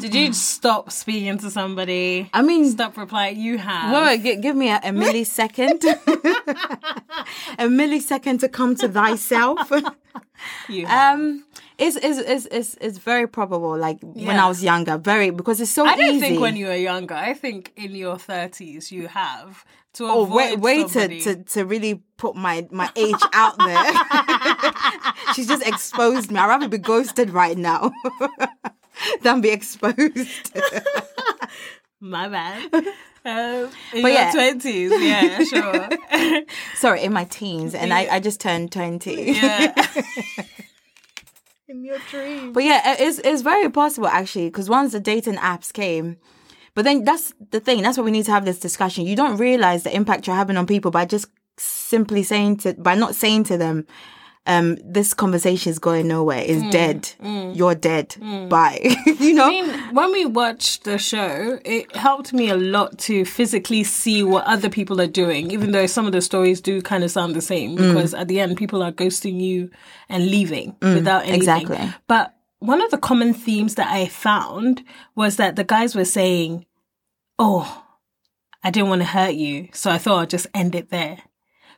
Did 0.00 0.12
you 0.12 0.32
stop 0.32 0.90
speaking 0.90 1.38
to 1.38 1.50
somebody? 1.52 2.28
I 2.32 2.42
mean, 2.42 2.68
Stop 2.68 2.96
replying. 2.96 3.38
You 3.38 3.58
have. 3.58 4.20
gi- 4.24 4.36
give 4.40 4.56
me 4.56 4.68
a, 4.70 4.78
a 4.78 4.90
millisecond, 4.90 5.84
a 7.58 7.64
millisecond 7.68 8.40
to 8.40 8.48
come 8.48 8.74
to 8.76 8.88
thyself. 8.88 9.70
You 10.68 10.86
have. 10.86 11.20
um, 11.20 11.44
it's 11.78 11.96
it's 11.96 12.18
it's 12.18 12.46
it's, 12.50 12.76
it's 12.80 12.98
very 12.98 13.26
probable. 13.26 13.76
Like 13.76 13.98
when 14.02 14.38
I 14.38 14.46
was 14.48 14.62
younger, 14.62 14.96
very 14.98 15.30
because 15.30 15.60
it's 15.60 15.70
so 15.70 15.84
I 15.84 15.96
don't 15.96 16.14
easy. 16.16 16.20
think 16.20 16.40
when 16.40 16.56
you 16.56 16.66
were 16.66 16.74
younger. 16.76 17.14
I 17.14 17.34
think 17.34 17.72
in 17.76 17.94
your 17.94 18.18
thirties 18.18 18.90
you 18.92 19.08
have 19.08 19.64
to 19.94 20.04
Oh, 20.06 20.22
avoid 20.24 20.34
wait, 20.34 20.58
wait 20.60 20.88
to, 20.88 21.20
to, 21.20 21.42
to 21.44 21.64
really 21.64 22.02
put 22.16 22.34
my, 22.34 22.66
my 22.72 22.90
age 22.96 23.14
out 23.32 23.56
there. 23.58 23.92
She's 25.34 25.46
just 25.46 25.64
exposed 25.64 26.32
me. 26.32 26.38
I'd 26.40 26.48
rather 26.48 26.68
be 26.68 26.78
ghosted 26.78 27.30
right 27.30 27.56
now 27.56 27.92
than 29.22 29.40
be 29.40 29.50
exposed. 29.50 30.52
My 32.00 32.28
bad. 32.28 32.74
Um, 32.74 33.70
in 33.94 34.02
But 34.02 34.08
your 34.08 34.10
yeah. 34.10 34.30
twenties, 34.32 34.92
yeah, 35.00 35.44
sure. 35.44 35.88
Sorry, 36.74 37.02
in 37.02 37.12
my 37.12 37.24
teens, 37.24 37.74
and 37.74 37.94
I, 37.94 38.16
I 38.16 38.20
just 38.20 38.40
turned 38.40 38.70
20. 38.72 39.32
yeah. 39.32 39.72
In 41.74 41.84
your. 41.84 41.98
But 42.52 42.64
yeah, 42.64 42.96
it's, 42.98 43.18
it's 43.18 43.42
very 43.42 43.68
possible 43.70 44.08
actually, 44.08 44.46
because 44.46 44.68
once 44.68 44.92
the 44.92 45.00
dating 45.00 45.36
apps 45.36 45.72
came, 45.72 46.16
but 46.74 46.84
then 46.84 47.04
that's 47.04 47.34
the 47.50 47.60
thing, 47.60 47.82
that's 47.82 47.98
why 47.98 48.04
we 48.04 48.10
need 48.10 48.24
to 48.24 48.32
have 48.32 48.44
this 48.44 48.58
discussion. 48.58 49.06
You 49.06 49.16
don't 49.16 49.36
realize 49.36 49.82
the 49.82 49.94
impact 49.94 50.26
you're 50.26 50.36
having 50.36 50.56
on 50.56 50.66
people 50.66 50.90
by 50.90 51.04
just 51.04 51.26
simply 51.56 52.22
saying 52.22 52.58
to, 52.58 52.74
by 52.74 52.94
not 52.94 53.14
saying 53.14 53.44
to 53.44 53.58
them, 53.58 53.86
um, 54.46 54.76
this 54.84 55.14
conversation 55.14 55.70
is 55.70 55.78
going 55.78 56.06
nowhere, 56.06 56.42
it's 56.44 56.70
dead, 56.70 57.10
you're 57.54 57.74
dead, 57.74 58.14
bye. 58.50 58.78
you 59.06 59.32
know? 59.32 59.46
I 59.46 59.50
mean, 59.50 59.94
when 59.94 60.12
we 60.12 60.26
watched 60.26 60.84
the 60.84 60.98
show, 60.98 61.58
it 61.64 61.94
helped 61.96 62.32
me 62.34 62.50
a 62.50 62.56
lot 62.56 62.98
to 63.00 63.24
physically 63.24 63.84
see 63.84 64.22
what 64.22 64.44
other 64.44 64.68
people 64.68 65.00
are 65.00 65.06
doing, 65.06 65.50
even 65.50 65.72
though 65.72 65.86
some 65.86 66.04
of 66.06 66.12
the 66.12 66.20
stories 66.20 66.60
do 66.60 66.82
kind 66.82 67.04
of 67.04 67.10
sound 67.10 67.34
the 67.34 67.40
same. 67.40 67.76
Mm. 67.76 67.94
Because 67.94 68.12
at 68.12 68.28
the 68.28 68.38
end, 68.38 68.58
people 68.58 68.82
are 68.82 68.92
ghosting 68.92 69.40
you 69.40 69.70
and 70.08 70.26
leaving 70.26 70.76
without 70.82 71.22
anything. 71.22 71.36
exactly. 71.36 71.94
But 72.06 72.34
one 72.58 72.82
of 72.82 72.90
the 72.90 72.98
common 72.98 73.32
themes 73.32 73.76
that 73.76 73.90
I 73.90 74.08
found 74.08 74.84
was 75.14 75.36
that 75.36 75.56
the 75.56 75.64
guys 75.64 75.94
were 75.94 76.04
saying, 76.04 76.66
"Oh, 77.38 77.84
I 78.62 78.70
didn't 78.70 78.90
want 78.90 79.02
to 79.02 79.08
hurt 79.08 79.34
you, 79.34 79.68
so 79.72 79.90
I 79.90 79.98
thought 79.98 80.20
I'd 80.20 80.30
just 80.30 80.46
end 80.52 80.74
it 80.74 80.90
there." 80.90 81.18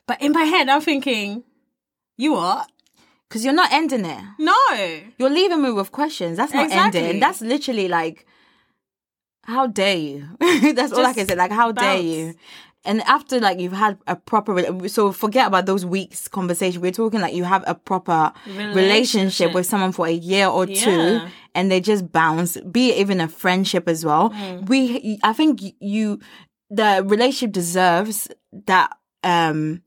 But 0.06 0.22
in 0.22 0.32
my 0.32 0.44
head, 0.44 0.68
I'm 0.68 0.80
thinking, 0.80 1.42
"You 2.16 2.32
what? 2.34 2.70
Because 3.28 3.44
you're 3.44 3.54
not 3.54 3.72
ending 3.72 4.04
it. 4.04 4.24
No." 4.38 5.00
You're 5.18 5.30
leaving 5.30 5.62
me 5.62 5.70
with 5.72 5.92
questions. 5.92 6.36
That's 6.36 6.52
not 6.54 6.66
Exactly. 6.66 7.00
ending. 7.00 7.20
That's 7.20 7.40
literally 7.40 7.88
like, 7.88 8.26
how 9.44 9.66
dare 9.68 9.96
you? 9.96 10.28
That's 10.74 10.92
all 10.92 11.06
I 11.06 11.12
can 11.12 11.26
say. 11.28 11.34
Like, 11.36 11.52
how 11.52 11.72
dare 11.72 11.98
you? 12.00 12.34
And 12.84 13.00
after 13.02 13.40
like 13.40 13.58
you've 13.58 13.72
had 13.72 13.98
a 14.06 14.14
proper, 14.14 14.88
so 14.88 15.10
forget 15.10 15.48
about 15.48 15.66
those 15.66 15.84
weeks 15.84 16.28
conversation. 16.28 16.80
We're 16.80 16.92
talking 16.92 17.20
like 17.20 17.34
you 17.34 17.42
have 17.42 17.64
a 17.66 17.74
proper 17.74 18.32
relationship, 18.46 18.76
Relationship. 18.76 19.54
with 19.54 19.66
someone 19.66 19.90
for 19.90 20.06
a 20.06 20.12
year 20.12 20.46
or 20.46 20.66
two, 20.66 21.20
and 21.54 21.68
they 21.70 21.80
just 21.80 22.12
bounce. 22.12 22.56
Be 22.58 22.90
it 22.92 22.98
even 22.98 23.20
a 23.20 23.26
friendship 23.28 23.88
as 23.88 24.04
well. 24.04 24.30
Mm. 24.30 24.68
We, 24.68 25.18
I 25.24 25.32
think 25.32 25.62
you, 25.80 26.20
the 26.70 27.02
relationship 27.06 27.52
deserves 27.52 28.28
that. 28.66 28.96
um 29.24 29.82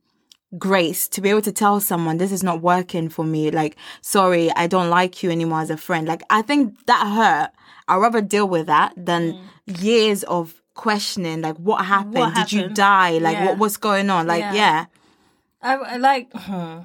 grace 0.58 1.08
to 1.08 1.22
be 1.22 1.30
able 1.30 1.42
to 1.44 1.52
tell 1.52 1.80
someone 1.80 2.18
this 2.18 2.32
is 2.32 2.42
not 2.44 2.60
working 2.62 3.08
for 3.08 3.24
me 3.24 3.52
like 3.52 3.76
sorry 4.02 4.50
i 4.56 4.66
don't 4.66 4.90
like 4.90 5.22
you 5.22 5.30
anymore 5.30 5.62
as 5.62 5.70
a 5.70 5.78
friend 5.78 6.08
like 6.08 6.24
i 6.32 6.42
think 6.42 6.86
that 6.88 7.06
hurt 7.06 7.52
i'd 7.88 7.98
rather 7.98 8.20
deal 8.20 8.48
with 8.50 8.66
that 8.66 8.92
than 8.98 9.38
years 9.68 10.24
of 10.24 10.60
questioning 10.74 11.42
like 11.42 11.56
what 11.58 11.86
happened 11.86 12.16
Mm. 12.16 12.20
What 12.20 12.36
did 12.36 12.52
you 12.52 12.68
die 12.70 13.20
like 13.20 13.36
Yeah. 13.38 13.46
what 13.46 13.58
what's 13.60 13.78
going 13.78 14.10
on 14.10 14.26
like 14.26 14.40
Yeah. 14.42 14.54
yeah, 14.54 14.86
I, 15.62 15.74
I 15.76 15.98
like. 15.98 16.32
hmm. 16.34 16.80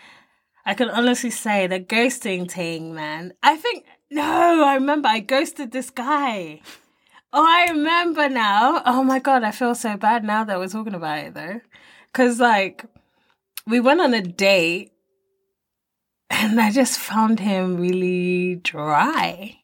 I 0.64 0.74
can 0.74 0.88
honestly 0.90 1.30
say 1.30 1.66
the 1.66 1.80
ghosting 1.80 2.48
thing, 2.48 2.94
man. 2.94 3.32
I 3.42 3.56
think 3.56 3.84
no. 4.10 4.64
I 4.64 4.74
remember 4.74 5.08
I 5.08 5.18
ghosted 5.18 5.72
this 5.72 5.90
guy. 5.90 6.60
Oh, 7.32 7.44
I 7.44 7.66
remember 7.72 8.28
now. 8.28 8.80
Oh 8.86 9.02
my 9.02 9.18
god, 9.18 9.42
I 9.42 9.50
feel 9.50 9.74
so 9.74 9.96
bad 9.96 10.22
now 10.22 10.44
that 10.44 10.58
we're 10.60 10.68
talking 10.68 10.94
about 10.94 11.18
it 11.18 11.34
though, 11.34 11.60
because 12.06 12.38
like 12.38 12.84
we 13.66 13.80
went 13.80 14.00
on 14.00 14.14
a 14.14 14.22
date, 14.22 14.92
and 16.30 16.60
I 16.60 16.70
just 16.70 16.98
found 16.98 17.40
him 17.40 17.76
really 17.76 18.56
dry. 18.56 19.58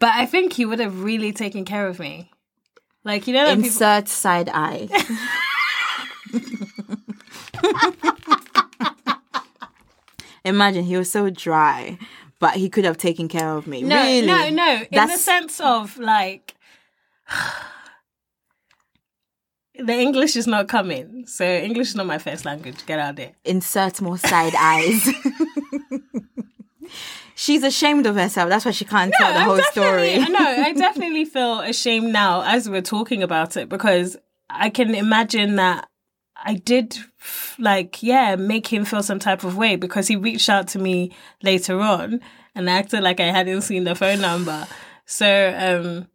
But 0.00 0.14
I 0.14 0.26
think 0.26 0.54
he 0.54 0.64
would 0.64 0.80
have 0.80 1.02
really 1.02 1.32
taken 1.32 1.64
care 1.64 1.86
of 1.86 1.98
me. 1.98 2.30
Like 3.04 3.26
you 3.26 3.34
know, 3.34 3.44
that 3.44 3.56
people, 3.56 3.66
insert 3.66 4.08
side 4.08 4.48
eye 4.52 4.88
imagine 10.44 10.84
he 10.84 10.96
was 10.96 11.10
so 11.10 11.28
dry 11.28 11.98
but 12.38 12.54
he 12.54 12.68
could 12.70 12.84
have 12.84 12.96
taken 12.98 13.28
care 13.28 13.50
of 13.50 13.66
me 13.66 13.82
No, 13.82 14.02
really 14.02 14.26
no, 14.26 14.48
no. 14.50 14.84
In 14.90 15.08
the 15.08 15.16
sense 15.16 15.60
of 15.60 15.98
like, 15.98 16.54
the 19.78 19.92
English 19.92 20.36
is 20.36 20.46
not 20.46 20.68
coming. 20.68 21.26
So 21.26 21.44
English 21.44 21.88
is 21.88 21.94
not 21.96 22.06
my 22.06 22.18
first 22.18 22.44
language. 22.44 22.84
Get 22.86 22.98
out 22.98 23.16
there. 23.16 23.32
insert 23.44 24.00
more 24.00 24.18
side 24.18 24.54
eyes. 24.56 25.08
She's 27.36 27.64
ashamed 27.64 28.06
of 28.06 28.14
herself. 28.14 28.48
That's 28.48 28.64
why 28.64 28.70
she 28.70 28.84
can't 28.84 29.12
tell 29.12 29.32
the 29.32 29.40
I'm 29.40 29.46
whole 29.46 29.62
story. 29.62 30.18
No, 30.18 30.38
I 30.38 30.72
definitely 30.76 31.24
feel 31.24 31.60
ashamed 31.60 32.12
now 32.12 32.42
as 32.42 32.70
we're 32.70 32.80
talking 32.80 33.24
about 33.24 33.56
it 33.56 33.68
because 33.68 34.16
I 34.48 34.70
can 34.70 34.94
imagine 34.94 35.56
that 35.56 35.88
I 36.36 36.54
did 36.54 36.96
like, 37.58 38.02
yeah, 38.02 38.36
make 38.36 38.72
him 38.72 38.84
feel 38.84 39.02
some 39.02 39.18
type 39.18 39.42
of 39.42 39.56
way 39.56 39.74
because 39.74 40.06
he 40.06 40.14
reached 40.14 40.48
out 40.48 40.68
to 40.68 40.78
me 40.78 41.10
later 41.42 41.80
on 41.80 42.20
and 42.54 42.70
I 42.70 42.78
acted 42.78 43.02
like 43.02 43.18
I 43.18 43.32
hadn't 43.32 43.62
seen 43.62 43.82
the 43.82 43.96
phone 43.96 44.20
number. 44.20 44.68
So, 45.06 45.26
um, 45.58 46.08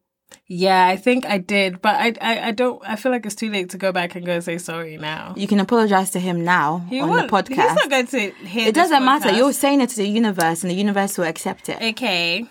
yeah, 0.51 0.88
I 0.88 0.96
think 0.98 1.25
I 1.27 1.38
did, 1.38 1.79
but 1.82 1.96
I, 1.96 2.13
I, 2.20 2.48
I 2.48 2.51
don't. 2.51 2.82
I 2.84 2.96
feel 2.96 3.12
like 3.12 3.24
it's 3.25 3.36
too 3.36 3.51
late 3.51 3.70
to 3.70 3.77
go 3.77 3.91
back 3.91 4.15
and 4.15 4.25
go 4.25 4.39
say 4.39 4.58
sorry 4.58 4.98
now. 4.98 5.34
You 5.38 5.48
can 5.48 5.60
apologize 5.60 6.10
to 6.12 6.20
him 6.20 6.44
now 6.44 6.79
He 6.89 7.00
on 7.00 7.10
won't- 7.10 7.29
the 7.29 7.38
He's 7.53 7.58
podcast. 7.60 7.75
not 7.75 7.89
going 7.89 8.08
to 8.08 8.20
hear. 8.48 8.68
It 8.68 8.74
doesn't 8.75 9.06
matter. 9.06 9.32
You're 9.32 9.53
saying 9.53 9.82
it 9.82 9.89
to 9.91 9.96
the 9.98 10.08
universe, 10.08 10.63
and 10.63 10.72
the 10.72 10.75
universe 10.75 11.18
will 11.18 11.25
accept 11.25 11.70
it. 11.70 11.79
okay. 11.94 12.46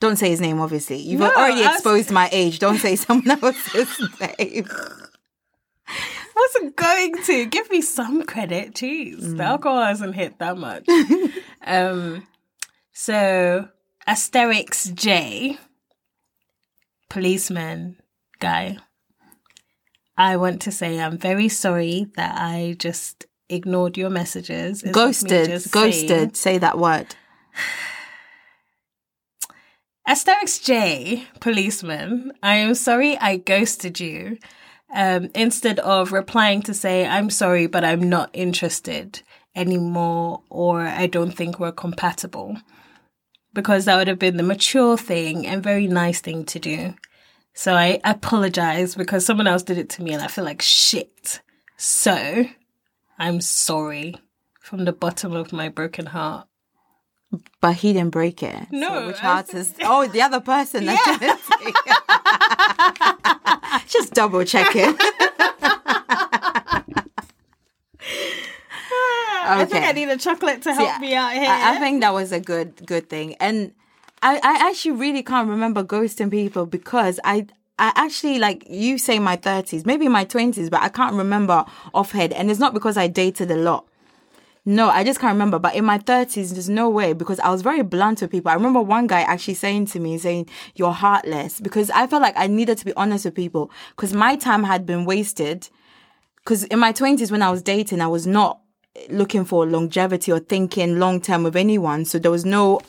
Don't 0.00 0.16
say 0.16 0.28
his 0.30 0.40
name, 0.42 0.60
obviously. 0.60 0.96
You've 0.98 1.20
No, 1.20 1.30
already 1.30 1.62
I 1.62 1.68
was- 1.68 1.74
exposed 1.76 2.10
my 2.10 2.28
age. 2.32 2.58
Don't 2.58 2.78
say 2.78 2.96
someone 3.06 3.30
else's 3.42 3.98
name. 4.38 4.66
wasn't 6.34 6.76
going 6.76 7.22
to 7.24 7.46
give 7.46 7.70
me 7.70 7.80
some 7.80 8.22
credit. 8.24 8.74
Jeez, 8.74 9.20
Mm. 9.22 9.36
the 9.38 9.44
alcohol 9.44 9.82
hasn't 9.84 10.14
hit 10.14 10.38
that 10.38 10.56
much. 10.58 10.86
um, 11.66 12.26
so 12.92 13.68
Asterix 14.06 14.92
J, 14.94 15.58
policeman 17.08 17.96
guy. 18.38 18.78
I 20.16 20.36
want 20.36 20.62
to 20.62 20.72
say 20.72 20.98
I'm 20.98 21.18
very 21.18 21.48
sorry 21.48 22.06
that 22.16 22.34
I 22.38 22.74
just 22.78 23.26
ignored 23.48 23.96
your 23.98 24.10
messages. 24.10 24.84
Me 24.84 24.90
Ghosted. 24.92 25.48
Ghosted. 25.70 26.08
saying- 26.08 26.34
Say 26.34 26.58
that 26.58 26.78
word. 26.78 27.14
Asterix 30.08 30.62
J, 30.62 31.24
policeman, 31.40 32.32
I 32.42 32.56
am 32.56 32.74
sorry 32.74 33.16
I 33.18 33.38
ghosted 33.38 33.98
you. 33.98 34.38
um, 34.94 35.30
instead 35.34 35.80
of 35.80 36.12
replying 36.12 36.62
to 36.62 36.72
say, 36.72 37.04
I'm 37.04 37.28
sorry, 37.28 37.66
but 37.66 37.84
I'm 37.84 38.08
not 38.08 38.30
interested 38.32 39.20
anymore, 39.56 40.42
or 40.48 40.82
I 40.82 41.08
don't 41.08 41.32
think 41.32 41.58
we're 41.58 41.72
compatible. 41.72 42.56
Because 43.56 43.86
that 43.86 43.96
would 43.96 44.06
have 44.06 44.18
been 44.18 44.36
the 44.36 44.42
mature 44.42 44.98
thing 44.98 45.46
and 45.46 45.62
very 45.62 45.86
nice 45.86 46.20
thing 46.20 46.44
to 46.44 46.58
do. 46.58 46.92
So 47.54 47.72
I 47.72 48.00
apologize 48.04 48.94
because 48.94 49.24
someone 49.24 49.46
else 49.46 49.62
did 49.62 49.78
it 49.78 49.88
to 49.90 50.02
me 50.02 50.12
and 50.12 50.22
I 50.22 50.26
feel 50.26 50.44
like 50.44 50.60
shit. 50.60 51.40
So 51.78 52.44
I'm 53.18 53.40
sorry 53.40 54.16
from 54.60 54.84
the 54.84 54.92
bottom 54.92 55.32
of 55.32 55.54
my 55.54 55.70
broken 55.70 56.04
heart. 56.04 56.46
But 57.62 57.76
he 57.76 57.94
didn't 57.94 58.10
break 58.12 58.42
it. 58.42 58.66
No, 58.70 58.88
So 58.88 59.06
which 59.06 59.18
heart 59.20 59.54
is? 59.54 59.72
Oh, 59.82 60.06
the 60.06 60.20
other 60.20 60.40
person. 60.40 60.84
that 60.84 61.18
did 61.18 61.30
it. 63.72 63.86
Just 63.88 64.12
double 64.12 64.44
check 64.44 64.66
it. 64.74 64.94
I 69.46 69.64
think. 69.64 69.84
I 69.84 69.92
need 69.92 70.08
a 70.08 70.16
chocolate 70.16 70.62
to 70.62 70.74
help 70.74 70.88
Yeah, 70.88 70.98
me 70.98 71.14
out 71.14 71.32
here. 71.32 71.48
I, 71.48 71.76
I 71.76 71.78
think 71.78 72.00
that 72.00 72.12
was 72.12 72.32
a 72.32 72.40
good 72.40 72.86
good 72.86 73.08
thing, 73.08 73.34
and 73.36 73.72
I, 74.22 74.36
I 74.36 74.68
actually 74.68 74.92
really 74.92 75.22
can't 75.22 75.48
remember 75.48 75.84
ghosting 75.84 76.30
people 76.30 76.66
because 76.66 77.20
I 77.24 77.46
I 77.78 77.92
actually 77.94 78.38
like 78.38 78.66
you 78.68 78.98
say 78.98 79.18
my 79.18 79.36
thirties, 79.36 79.84
maybe 79.84 80.08
my 80.08 80.24
twenties, 80.24 80.70
but 80.70 80.82
I 80.82 80.88
can't 80.88 81.14
remember 81.14 81.64
offhead, 81.94 82.32
and 82.34 82.50
it's 82.50 82.60
not 82.60 82.74
because 82.74 82.96
I 82.96 83.06
dated 83.08 83.50
a 83.50 83.56
lot. 83.56 83.86
No, 84.68 84.88
I 84.88 85.04
just 85.04 85.20
can't 85.20 85.32
remember. 85.32 85.60
But 85.60 85.76
in 85.76 85.84
my 85.84 85.98
thirties, 85.98 86.52
there's 86.52 86.68
no 86.68 86.88
way 86.88 87.12
because 87.12 87.38
I 87.38 87.50
was 87.50 87.62
very 87.62 87.82
blunt 87.82 88.20
with 88.20 88.32
people. 88.32 88.50
I 88.50 88.54
remember 88.54 88.80
one 88.80 89.06
guy 89.06 89.20
actually 89.20 89.54
saying 89.54 89.86
to 89.86 90.00
me, 90.00 90.18
saying, 90.18 90.48
"You're 90.74 90.92
heartless," 90.92 91.60
because 91.60 91.88
I 91.90 92.06
felt 92.08 92.22
like 92.22 92.36
I 92.36 92.48
needed 92.48 92.78
to 92.78 92.84
be 92.84 92.92
honest 92.94 93.26
with 93.26 93.34
people 93.34 93.70
because 93.90 94.12
my 94.12 94.34
time 94.36 94.64
had 94.64 94.84
been 94.84 95.04
wasted. 95.04 95.68
Because 96.38 96.64
in 96.64 96.78
my 96.78 96.92
twenties, 96.92 97.30
when 97.30 97.42
I 97.42 97.50
was 97.50 97.62
dating, 97.62 98.00
I 98.00 98.06
was 98.08 98.26
not 98.26 98.60
looking 99.08 99.44
for 99.44 99.66
longevity 99.66 100.32
or 100.32 100.38
thinking 100.38 100.98
long 100.98 101.20
term 101.20 101.42
with 101.44 101.56
anyone. 101.56 102.04
So 102.04 102.18
there 102.18 102.30
was 102.30 102.44
no 102.44 102.80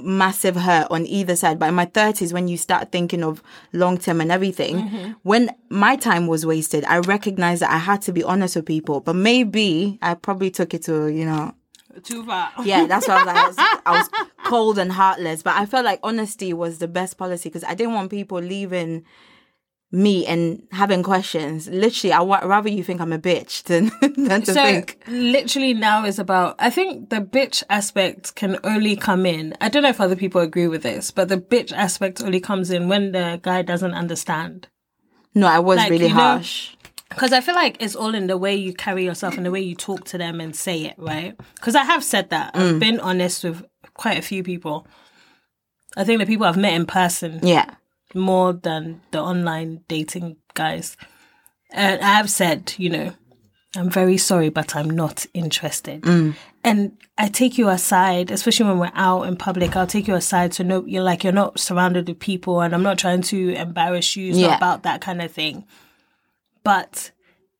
massive 0.00 0.56
hurt 0.56 0.88
on 0.90 1.06
either 1.06 1.36
side. 1.36 1.58
But 1.58 1.68
in 1.68 1.74
my 1.74 1.86
30s, 1.86 2.32
when 2.32 2.48
you 2.48 2.56
start 2.56 2.92
thinking 2.92 3.22
of 3.22 3.42
long 3.72 3.98
term 3.98 4.20
and 4.20 4.30
everything, 4.30 4.76
mm-hmm. 4.76 5.12
when 5.22 5.50
my 5.68 5.96
time 5.96 6.26
was 6.26 6.46
wasted, 6.46 6.84
I 6.84 6.98
recognized 6.98 7.62
that 7.62 7.70
I 7.70 7.78
had 7.78 8.02
to 8.02 8.12
be 8.12 8.22
honest 8.22 8.56
with 8.56 8.66
people. 8.66 9.00
But 9.00 9.16
maybe 9.16 9.98
I 10.02 10.14
probably 10.14 10.50
took 10.50 10.74
it 10.74 10.82
to, 10.84 11.08
you 11.08 11.24
know, 11.24 11.54
Too 12.02 12.24
far. 12.24 12.52
yeah, 12.64 12.86
that's 12.86 13.08
why 13.08 13.14
I 13.14 13.18
was 13.18 13.26
like, 13.26 13.36
I 13.36 13.48
was, 13.48 13.56
I 13.86 13.90
was 13.98 14.28
cold 14.44 14.78
and 14.78 14.92
heartless. 14.92 15.42
But 15.42 15.56
I 15.56 15.66
felt 15.66 15.84
like 15.84 16.00
honesty 16.02 16.52
was 16.52 16.78
the 16.78 16.88
best 16.88 17.18
policy 17.18 17.48
because 17.48 17.64
I 17.64 17.74
didn't 17.74 17.94
want 17.94 18.10
people 18.10 18.38
leaving 18.38 19.04
me 19.90 20.26
and 20.26 20.62
having 20.72 21.02
questions. 21.02 21.66
Literally, 21.68 22.12
I 22.12 22.20
would 22.20 22.44
rather 22.44 22.68
you 22.68 22.84
think 22.84 23.00
I'm 23.00 23.12
a 23.12 23.18
bitch 23.18 23.62
than, 23.64 23.90
than 24.28 24.42
to 24.42 24.52
So 24.52 24.62
think. 24.62 25.02
literally 25.08 25.72
now 25.72 26.04
is 26.04 26.18
about 26.18 26.56
I 26.58 26.68
think 26.70 27.08
the 27.10 27.20
bitch 27.20 27.62
aspect 27.70 28.34
can 28.34 28.58
only 28.64 28.96
come 28.96 29.24
in. 29.24 29.54
I 29.60 29.68
don't 29.70 29.82
know 29.82 29.88
if 29.88 30.00
other 30.00 30.16
people 30.16 30.40
agree 30.42 30.68
with 30.68 30.82
this, 30.82 31.10
but 31.10 31.28
the 31.28 31.38
bitch 31.38 31.72
aspect 31.72 32.22
only 32.22 32.40
comes 32.40 32.70
in 32.70 32.88
when 32.88 33.12
the 33.12 33.40
guy 33.42 33.62
doesn't 33.62 33.94
understand. 33.94 34.68
No, 35.34 35.46
I 35.46 35.58
was 35.58 35.78
Like, 35.78 35.90
really 35.90 36.08
harsh. 36.08 36.74
Because 37.08 37.32
I 37.32 37.40
feel 37.40 37.54
like 37.54 37.82
it's 37.82 37.96
all 37.96 38.14
in 38.14 38.26
the 38.26 38.36
way 38.36 38.54
you 38.54 38.74
carry 38.74 39.02
yourself 39.06 39.38
and 39.38 39.46
the 39.46 39.50
way 39.50 39.60
you 39.60 39.74
talk 39.74 40.04
to 40.06 40.18
them 40.18 40.40
and 40.42 40.54
say 40.54 40.84
it, 40.84 40.94
right? 40.98 41.34
Because 41.54 41.74
I 41.74 41.84
have 41.84 42.04
said 42.04 42.28
that. 42.30 42.52
Mm. 42.52 42.74
I've 42.74 42.80
been 42.80 43.00
honest 43.00 43.44
with 43.44 43.64
quite 43.94 44.18
a 44.18 44.22
few 44.22 44.42
people. 44.42 44.86
I 45.96 46.04
think 46.04 46.20
the 46.20 46.26
people 46.26 46.44
I've 46.46 46.58
met 46.58 46.74
in 46.74 46.84
person 46.84 47.40
Yeah. 47.42 47.70
More 48.14 48.52
than 48.52 49.00
the 49.10 49.20
online 49.20 49.82
dating 49.88 50.36
guys. 50.54 50.96
And 51.70 52.00
I 52.00 52.14
have 52.14 52.30
said, 52.30 52.74
you 52.78 52.88
know, 52.90 53.12
I'm 53.76 53.90
very 53.90 54.16
sorry, 54.16 54.48
but 54.48 54.74
I'm 54.74 54.88
not 54.88 55.26
interested. 55.34 56.02
Mm. 56.02 56.34
And 56.64 56.96
I 57.18 57.28
take 57.28 57.58
you 57.58 57.68
aside, 57.68 58.30
especially 58.30 58.66
when 58.66 58.78
we're 58.78 58.90
out 58.94 59.22
in 59.24 59.36
public. 59.36 59.76
I'll 59.76 59.86
take 59.86 60.08
you 60.08 60.14
aside 60.14 60.52
to 60.52 60.64
know 60.64 60.84
you're 60.86 61.02
like 61.02 61.22
you're 61.24 61.32
not 61.32 61.60
surrounded 61.60 62.08
with 62.08 62.18
people, 62.18 62.60
and 62.62 62.74
I'm 62.74 62.82
not 62.82 62.98
trying 62.98 63.22
to 63.22 63.50
embarrass 63.54 64.16
you. 64.16 64.30
It's 64.30 64.38
Yeah. 64.38 64.48
not 64.48 64.56
about 64.58 64.82
that 64.84 65.00
kind 65.02 65.20
of 65.22 65.30
thing. 65.30 65.64
But 66.64 67.10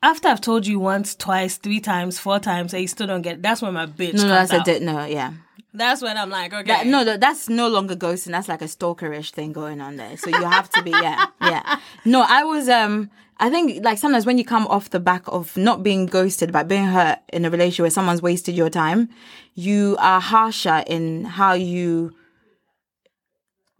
after 0.02 0.28
I've 0.28 0.40
told 0.40 0.66
you 0.66 0.78
once, 0.78 1.14
twice, 1.14 1.56
three 1.56 1.80
times, 1.80 2.18
four 2.18 2.38
times, 2.38 2.72
and 2.72 2.82
you 2.82 2.88
still 2.88 3.06
don't 3.06 3.22
get, 3.22 3.42
that's 3.42 3.62
when 3.62 3.74
my 3.74 3.86
bitch 3.86 4.14
No, 4.14 4.22
no, 4.28 4.28
comes 4.36 4.50
that's 4.50 4.52
a 4.52 4.56
out. 4.60 4.64
di- 4.78 4.84
no, 4.84 5.04
yeah. 5.04 5.32
That's 5.74 6.00
when 6.00 6.16
I'm 6.16 6.30
like, 6.30 6.52
okay, 6.52 6.64
That, 6.64 6.86
no, 6.86 7.04
no, 7.04 7.16
that's 7.16 7.48
no 7.48 7.68
longer 7.68 7.94
ghosting. 7.94 8.32
That's 8.32 8.48
like 8.48 8.62
a 8.62 8.66
stalkerish 8.66 9.30
thing 9.30 9.52
going 9.52 9.80
on 9.80 9.96
there. 9.96 10.16
So 10.16 10.30
you 10.30 10.42
have 10.44 10.70
to 10.70 10.82
be, 10.82 10.90
yeah, 10.90 11.26
yeah. 11.42 11.78
No, 12.04 12.24
I 12.26 12.42
was, 12.44 12.68
um, 12.68 13.10
I 13.38 13.50
think 13.50 13.84
like 13.84 13.98
sometimes 13.98 14.24
when 14.24 14.38
you 14.38 14.44
come 14.44 14.66
off 14.66 14.90
the 14.90 14.98
back 15.00 15.22
of 15.26 15.56
not 15.56 15.82
being 15.82 16.06
ghosted, 16.06 16.52
but 16.52 16.68
being 16.68 16.86
hurt 16.86 17.18
in 17.32 17.44
a 17.44 17.50
relationship 17.50 17.82
where 17.82 17.90
someone's 17.90 18.22
wasted 18.22 18.56
your 18.56 18.70
time, 18.70 19.10
you 19.54 19.96
are 20.00 20.20
harsher 20.20 20.82
in 20.86 21.24
how 21.24 21.52
you 21.52 22.14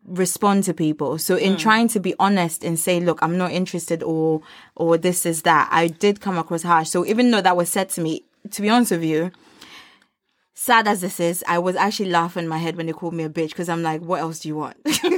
respond 0.05 0.65
to 0.65 0.75
people. 0.75 1.19
So 1.19 1.37
in 1.37 1.57
trying 1.57 1.89
to 1.89 2.01
be 2.01 2.15
honest 2.19 2.65
and 2.65 2.79
say, 2.79 3.01
look, 3.01 3.23
I'm 3.23 3.37
not 3.37 3.53
interested 3.53 4.03
or, 4.03 4.43
or 4.75 4.97
this 4.99 5.27
is 5.27 5.43
that, 5.43 5.69
I 5.71 5.89
did 5.89 6.21
come 6.21 6.39
across 6.39 6.63
harsh. 6.63 6.89
So 6.89 7.05
even 7.07 7.31
though 7.31 7.41
that 7.41 7.57
was 7.57 7.69
said 7.69 7.89
to 7.91 8.01
me, 8.01 8.25
to 8.51 8.63
be 8.63 8.69
honest 8.69 8.93
with 8.93 9.05
you, 9.05 9.33
sad 10.59 10.89
as 10.89 11.01
this 11.01 11.21
is, 11.21 11.45
I 11.47 11.59
was 11.59 11.77
actually 11.77 12.11
laughing 12.11 12.45
in 12.45 12.49
my 12.49 12.59
head 12.59 12.77
when 12.77 12.87
they 12.87 12.93
called 12.93 13.15
me 13.15 13.25
a 13.25 13.29
bitch 13.31 13.51
because 13.51 13.69
I'm 13.69 13.83
like, 13.83 14.01
what 14.01 14.21
else 14.21 14.41
do 14.41 14.49
you 14.49 14.57
want? 14.57 14.77
so 14.87 14.93
that's 14.99 15.13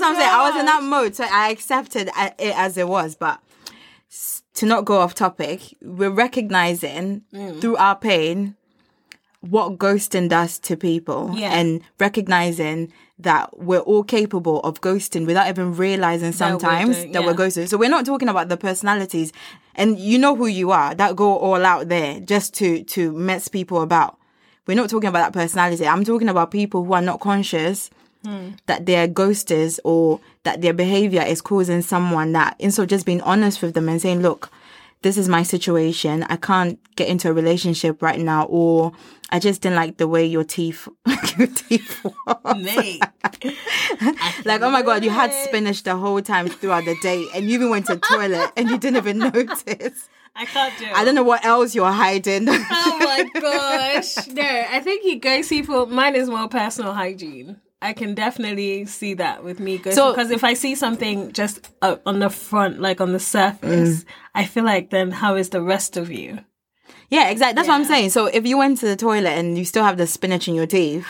what 0.00 0.10
I'm 0.10 0.16
saying. 0.16 0.30
I 0.30 0.50
was 0.50 0.60
in 0.60 0.66
that 0.66 0.82
mode, 0.82 1.14
so 1.14 1.24
I 1.30 1.50
accepted 1.50 2.08
it 2.38 2.56
as 2.56 2.76
it 2.76 2.88
was. 2.88 3.14
But 3.14 3.40
to 4.54 4.66
not 4.66 4.84
go 4.84 4.98
off 5.00 5.14
topic, 5.14 5.60
we're 5.82 6.10
recognizing 6.10 7.22
through 7.60 7.76
our 7.76 7.96
pain 7.96 8.56
what 9.40 9.78
ghosting 9.78 10.28
does 10.28 10.58
to 10.58 10.76
people 10.76 11.30
Yeah. 11.34 11.52
and 11.52 11.80
recognizing 12.00 12.92
that 13.20 13.56
we're 13.58 13.78
all 13.80 14.02
capable 14.02 14.60
of 14.60 14.80
ghosting 14.80 15.26
without 15.26 15.48
even 15.48 15.76
realizing 15.76 16.32
sometimes 16.32 16.96
doing- 16.96 17.12
that 17.12 17.24
we're 17.24 17.34
ghosting. 17.34 17.68
So 17.68 17.76
we're 17.76 17.88
not 17.88 18.04
talking 18.04 18.28
about 18.28 18.48
the 18.48 18.56
personalities 18.56 19.32
and 19.78 19.98
you 19.98 20.18
know 20.18 20.34
who 20.36 20.46
you 20.46 20.72
are 20.72 20.94
that 20.96 21.16
go 21.16 21.38
all 21.38 21.64
out 21.64 21.88
there 21.88 22.20
just 22.20 22.52
to 22.54 22.84
to 22.84 23.12
mess 23.12 23.48
people 23.48 23.80
about. 23.80 24.18
We're 24.66 24.76
not 24.76 24.90
talking 24.90 25.08
about 25.08 25.32
that 25.32 25.40
personality. 25.40 25.86
I'm 25.86 26.04
talking 26.04 26.28
about 26.28 26.50
people 26.50 26.84
who 26.84 26.92
are 26.92 27.00
not 27.00 27.20
conscious 27.20 27.88
hmm. 28.22 28.50
that 28.66 28.84
they're 28.84 29.08
ghosters 29.08 29.78
or 29.84 30.20
that 30.42 30.60
their 30.60 30.74
behavior 30.74 31.22
is 31.22 31.40
causing 31.40 31.80
someone 31.80 32.32
that 32.32 32.56
instead 32.58 32.82
of 32.82 32.88
just 32.88 33.06
being 33.06 33.22
honest 33.22 33.62
with 33.62 33.72
them 33.72 33.88
and 33.88 34.02
saying, 34.02 34.20
look, 34.20 34.50
this 35.02 35.16
is 35.16 35.28
my 35.28 35.42
situation. 35.42 36.24
I 36.24 36.36
can't 36.36 36.78
get 36.96 37.08
into 37.08 37.28
a 37.30 37.32
relationship 37.32 38.02
right 38.02 38.18
now, 38.18 38.44
or 38.44 38.92
I 39.30 39.38
just 39.38 39.62
didn't 39.62 39.76
like 39.76 39.96
the 39.96 40.08
way 40.08 40.24
your 40.26 40.44
teeth, 40.44 40.88
your 41.38 41.48
teeth. 41.48 42.04
Mate. 42.56 43.02
Like, 44.44 44.62
oh 44.62 44.70
my 44.70 44.82
god, 44.82 45.04
you 45.04 45.10
had 45.10 45.32
spinach 45.32 45.82
the 45.82 45.96
whole 45.96 46.22
time 46.22 46.48
throughout 46.48 46.84
the 46.84 46.96
day, 47.02 47.26
and 47.34 47.48
you 47.48 47.54
even 47.54 47.70
went 47.70 47.86
to 47.86 47.96
the 47.96 48.00
toilet 48.00 48.52
and 48.56 48.70
you 48.70 48.78
didn't 48.78 48.96
even 48.96 49.18
notice. 49.34 50.08
I 50.34 50.44
can't 50.44 50.78
do 50.78 50.84
it. 50.84 50.92
I 50.92 51.04
don't 51.04 51.14
know 51.14 51.22
what 51.24 51.44
else 51.44 51.74
you're 51.74 51.90
hiding. 51.90 52.46
Oh 52.48 52.98
my 53.00 53.28
gosh. 53.40 54.28
No, 54.28 54.42
I 54.42 54.80
think 54.80 55.04
you 55.04 55.16
guys 55.18 55.48
people 55.48 55.86
mine 55.86 56.14
is 56.14 56.28
more 56.28 56.48
personal 56.48 56.94
hygiene. 56.94 57.60
I 57.80 57.92
can 57.92 58.14
definitely 58.14 58.86
see 58.86 59.14
that 59.14 59.44
with 59.44 59.60
me 59.60 59.78
So- 59.90 60.10
because 60.12 60.30
if 60.30 60.42
I 60.42 60.54
see 60.54 60.74
something 60.74 61.32
just 61.32 61.68
uh, 61.82 61.96
on 62.04 62.18
the 62.18 62.28
front, 62.30 62.80
like 62.80 63.00
on 63.00 63.12
the 63.12 63.20
surface, 63.20 64.04
I 64.34 64.44
feel 64.46 64.64
like 64.64 64.90
then 64.90 65.10
how 65.12 65.36
is 65.36 65.50
the 65.50 65.62
rest 65.62 65.96
of 65.96 66.10
you? 66.10 66.38
yeah, 67.10 67.28
exactly. 67.30 67.54
That's 67.54 67.68
what 67.68 67.74
I'm 67.76 67.84
saying. 67.84 68.10
So 68.10 68.26
if 68.26 68.44
you 68.46 68.58
went 68.58 68.78
to 68.80 68.86
the 68.86 68.96
toilet 68.96 69.30
and 69.38 69.56
you 69.56 69.64
still 69.64 69.84
have 69.84 69.96
the 69.96 70.06
spinach 70.06 70.48
in 70.48 70.54
your 70.54 70.66
teeth, 70.66 71.06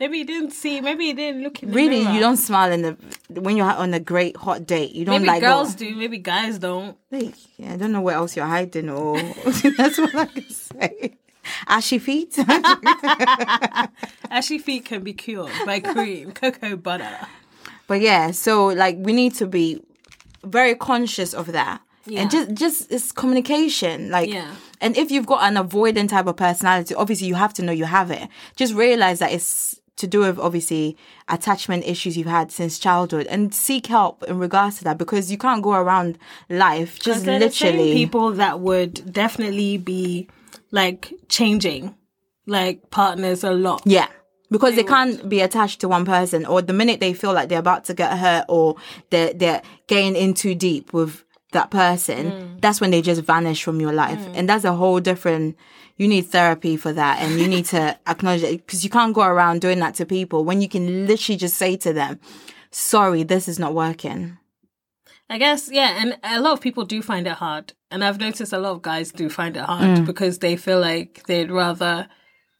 Maybe 0.00 0.18
you 0.18 0.24
didn't 0.26 0.52
see. 0.52 0.80
Maybe 0.80 1.06
you 1.06 1.14
didn't 1.14 1.42
look 1.42 1.60
in 1.60 1.70
the 1.70 1.74
really, 1.74 2.00
mirror. 2.04 2.14
you 2.14 2.20
don't 2.20 2.36
smile 2.36 2.70
in 2.70 2.82
the 2.82 3.40
when 3.40 3.56
you're 3.56 3.66
on 3.66 3.92
a 3.94 3.98
great 3.98 4.36
hot 4.36 4.64
date. 4.64 4.92
You 4.92 5.04
don't 5.04 5.22
Maybe 5.22 5.26
like 5.26 5.40
girls 5.42 5.74
go, 5.74 5.86
do. 5.86 5.96
Maybe 5.96 6.18
guys 6.18 6.60
don't. 6.60 6.96
Like, 7.10 7.34
yeah, 7.58 7.72
I 7.72 7.76
don't 7.76 7.90
know 7.90 8.00
what 8.00 8.14
else 8.14 8.36
you're 8.36 8.46
hiding, 8.46 8.90
or 8.90 9.18
that's 9.76 9.98
what 9.98 10.14
I 10.14 10.26
can 10.26 10.48
say. 10.50 11.16
Ashy 11.66 11.98
feet. 11.98 12.36
Ashy 14.30 14.58
feet 14.58 14.84
can 14.84 15.02
be 15.02 15.12
cured 15.12 15.50
by 15.66 15.80
cream, 15.80 16.32
cocoa 16.40 16.76
butter. 16.76 17.16
but 17.86 18.00
yeah, 18.00 18.30
so 18.30 18.66
like 18.66 18.96
we 18.98 19.12
need 19.12 19.34
to 19.34 19.46
be 19.46 19.82
very 20.44 20.74
conscious 20.74 21.34
of 21.34 21.46
that. 21.52 21.80
Yeah. 22.06 22.22
And 22.22 22.30
just 22.30 22.54
just 22.54 22.92
it's 22.92 23.12
communication. 23.12 24.10
Like 24.10 24.30
Yeah. 24.30 24.50
and 24.80 24.96
if 24.96 25.10
you've 25.10 25.26
got 25.26 25.42
an 25.42 25.54
avoidant 25.62 26.08
type 26.08 26.26
of 26.26 26.36
personality, 26.36 26.94
obviously 26.94 27.26
you 27.26 27.34
have 27.34 27.52
to 27.54 27.62
know 27.62 27.72
you 27.72 27.84
have 27.84 28.10
it. 28.10 28.28
Just 28.56 28.74
realize 28.74 29.18
that 29.18 29.32
it's 29.32 29.78
to 29.96 30.06
do 30.06 30.20
with 30.20 30.38
obviously 30.38 30.96
attachment 31.28 31.84
issues 31.84 32.16
you've 32.16 32.28
had 32.28 32.52
since 32.52 32.78
childhood 32.78 33.26
and 33.26 33.52
seek 33.52 33.88
help 33.88 34.22
in 34.28 34.38
regards 34.38 34.78
to 34.78 34.84
that 34.84 34.96
because 34.96 35.28
you 35.30 35.36
can't 35.36 35.60
go 35.60 35.72
around 35.72 36.16
life 36.48 37.00
just 37.00 37.24
They're 37.24 37.40
the 37.40 37.50
same 37.50 37.72
literally 37.76 37.92
people 37.94 38.30
that 38.34 38.60
would 38.60 39.12
definitely 39.12 39.76
be 39.76 40.28
like 40.70 41.12
changing 41.28 41.94
like 42.46 42.90
partners 42.90 43.44
a 43.44 43.50
lot. 43.50 43.82
Yeah. 43.84 44.08
because 44.50 44.74
they, 44.76 44.82
can't 44.84 45.28
be 45.28 45.40
attached 45.42 45.80
to 45.80 45.88
one 45.88 46.04
person 46.06 46.46
or 46.46 46.62
the 46.62 46.72
minute 46.72 47.00
they 47.00 47.12
feel 47.12 47.34
like 47.34 47.48
they're 47.50 47.58
about 47.58 47.84
to 47.84 47.94
get 47.94 48.18
hurt 48.18 48.46
or 48.48 48.76
they're, 49.10 49.34
they're 49.34 49.62
getting 49.86 50.16
in 50.16 50.32
too 50.34 50.54
deep 50.54 50.92
with 50.94 51.24
that 51.52 51.70
person 51.70 52.30
Mm. 52.30 52.60
that's 52.60 52.78
when 52.80 52.90
they 52.90 53.00
just 53.02 53.22
vanish 53.22 53.62
from 53.62 53.80
your 53.80 53.92
life 53.92 54.20
and 54.34 54.46
that's 54.48 54.64
a 54.64 54.72
whole 54.74 55.00
different 55.00 55.56
you 55.96 56.06
need 56.06 56.26
therapy 56.26 56.76
for 56.76 56.92
that 56.92 57.20
and 57.22 57.40
you 57.40 57.48
need 57.48 57.64
to 57.64 57.98
acknowledge 58.06 58.42
it 58.42 58.58
because 58.66 58.84
you 58.84 58.90
can't 58.90 59.14
go 59.14 59.22
around 59.22 59.60
doing 59.62 59.78
that 59.80 59.94
to 59.94 60.04
people 60.04 60.44
when 60.44 60.60
you 60.60 60.68
can 60.68 61.06
literally 61.06 61.38
just 61.38 61.56
say 61.56 61.74
to 61.76 61.92
them 61.92 62.20
sorry 62.70 63.22
this 63.22 63.48
is 63.48 63.58
not 63.58 63.74
working 63.74 64.36
I 65.30 65.38
guess, 65.38 65.70
yeah, 65.70 66.00
and 66.02 66.16
a 66.22 66.40
lot 66.40 66.52
of 66.54 66.60
people 66.60 66.84
do 66.84 67.02
find 67.02 67.26
it 67.26 67.34
hard. 67.34 67.74
And 67.90 68.02
I've 68.04 68.18
noticed 68.20 68.52
a 68.52 68.58
lot 68.58 68.72
of 68.72 68.82
guys 68.82 69.12
do 69.12 69.28
find 69.28 69.56
it 69.56 69.62
hard 69.64 69.98
Mm. 69.98 70.06
because 70.06 70.38
they 70.38 70.56
feel 70.56 70.80
like 70.80 71.24
they'd 71.26 71.50
rather 71.50 72.08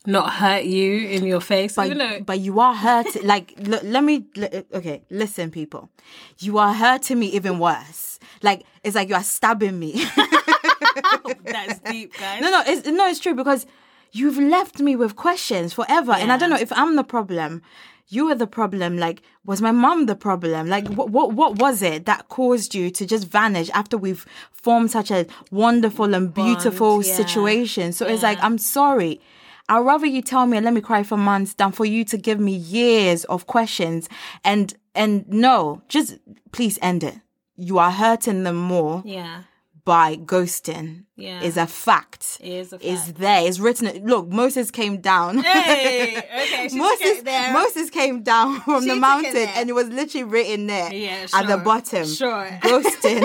not 0.07 0.35
hurt 0.35 0.65
you 0.65 1.09
in 1.09 1.25
your 1.25 1.41
face. 1.41 1.75
but, 1.77 1.97
though, 1.97 2.21
but 2.25 2.41
you 2.41 2.61
are 2.61 2.75
hurting 2.75 3.27
like 3.27 3.53
let 3.63 4.03
me 4.05 4.27
l- 4.37 4.63
okay 4.73 5.03
listen 5.11 5.51
people 5.51 5.91
you 6.39 6.57
are 6.57 6.73
hurting 6.73 7.19
me 7.19 7.27
even 7.27 7.59
worse 7.59 8.19
like 8.43 8.63
it's 8.85 8.95
like 8.95 9.09
you 9.09 9.15
are 9.15 9.23
stabbing 9.25 9.79
me 9.79 10.03
that's 11.45 11.79
deep, 11.81 12.17
guys. 12.19 12.41
No, 12.41 12.51
no, 12.51 12.63
it's 12.67 12.87
no, 12.89 13.07
it's 13.09 13.21
true 13.21 13.35
because 13.35 13.67
you've 14.13 14.39
left 14.39 14.81
me 14.81 14.97
with 14.97 15.17
questions 15.17 15.73
forever, 15.75 16.13
and 16.13 16.33
I 16.33 16.37
don't 16.39 16.51
know 16.51 16.57
if 16.57 16.73
I'm 16.73 16.97
the 16.97 17.05
problem. 17.05 17.63
You 18.09 18.27
were 18.27 18.35
the 18.35 18.47
problem. 18.47 18.97
Like, 18.99 19.23
was 19.44 19.61
my 19.61 19.71
mom 19.71 20.07
the 20.07 20.16
problem? 20.16 20.68
Like, 20.68 20.88
what, 20.88 21.11
what, 21.11 21.33
what 21.33 21.59
was 21.59 21.83
it 21.83 22.07
that 22.07 22.29
caused 22.29 22.75
you 22.75 22.90
to 22.90 23.07
just 23.07 23.27
vanish 23.29 23.68
after 23.71 23.99
we've 23.99 24.25
formed 24.51 24.90
such 24.90 25.11
a 25.11 25.27
wonderful 25.51 26.14
and 26.14 26.33
beautiful 26.33 27.05
yeah. 27.05 27.14
situation? 27.14 27.92
So 27.92 28.07
it's 28.07 28.23
like, 28.23 28.42
I'm 28.42 28.59
sorry. 28.59 29.21
I'd 29.68 29.81
rather 29.81 30.07
you 30.07 30.23
tell 30.23 30.47
me 30.47 30.57
and 30.57 30.64
let 30.64 30.73
me 30.73 30.81
cry 30.81 31.03
for 31.03 31.18
months 31.18 31.55
than 31.55 31.73
for 31.73 31.85
you 31.85 32.05
to 32.07 32.16
give 32.16 32.40
me 32.40 32.53
years 32.53 33.25
of 33.25 33.47
questions 33.47 34.09
and 34.44 34.75
and 34.94 35.29
no, 35.29 35.83
just 35.88 36.18
please 36.53 36.79
end 36.81 37.05
it. 37.05 37.16
You 37.57 37.79
are 37.79 37.90
hurting 37.90 38.44
them 38.44 38.57
more 38.57 39.03
Yeah, 39.05 39.42
by 39.88 40.16
ghosting 40.16 41.05
Yeah. 41.16 41.40
is 41.48 41.57
a 41.57 41.66
fact. 41.66 42.37
is 42.42 42.74
a 42.74 42.79
fact. 42.79 42.85
Is 42.85 43.12
there? 43.14 43.46
It's 43.48 43.59
written. 43.59 43.87
Look, 44.07 44.29
Moses 44.29 44.70
came 44.70 45.01
down. 45.01 45.38
Hey, 45.38 46.18
okay, 46.18 46.68
Moses. 46.77 47.22
Moses 47.53 47.88
came 47.88 48.22
down 48.22 48.61
from 48.66 48.83
She 48.83 48.90
the 48.90 48.96
it 48.96 49.01
mountain, 49.01 49.48
and 49.57 49.64
it 49.70 49.72
was 49.72 49.88
literally 49.88 50.24
written 50.24 50.66
there 50.66 50.92
Yeah, 50.92 51.27
at 51.33 51.46
the 51.46 51.57
bottom. 51.57 52.05
Sure. 52.07 52.46
ghosting. 52.62 53.22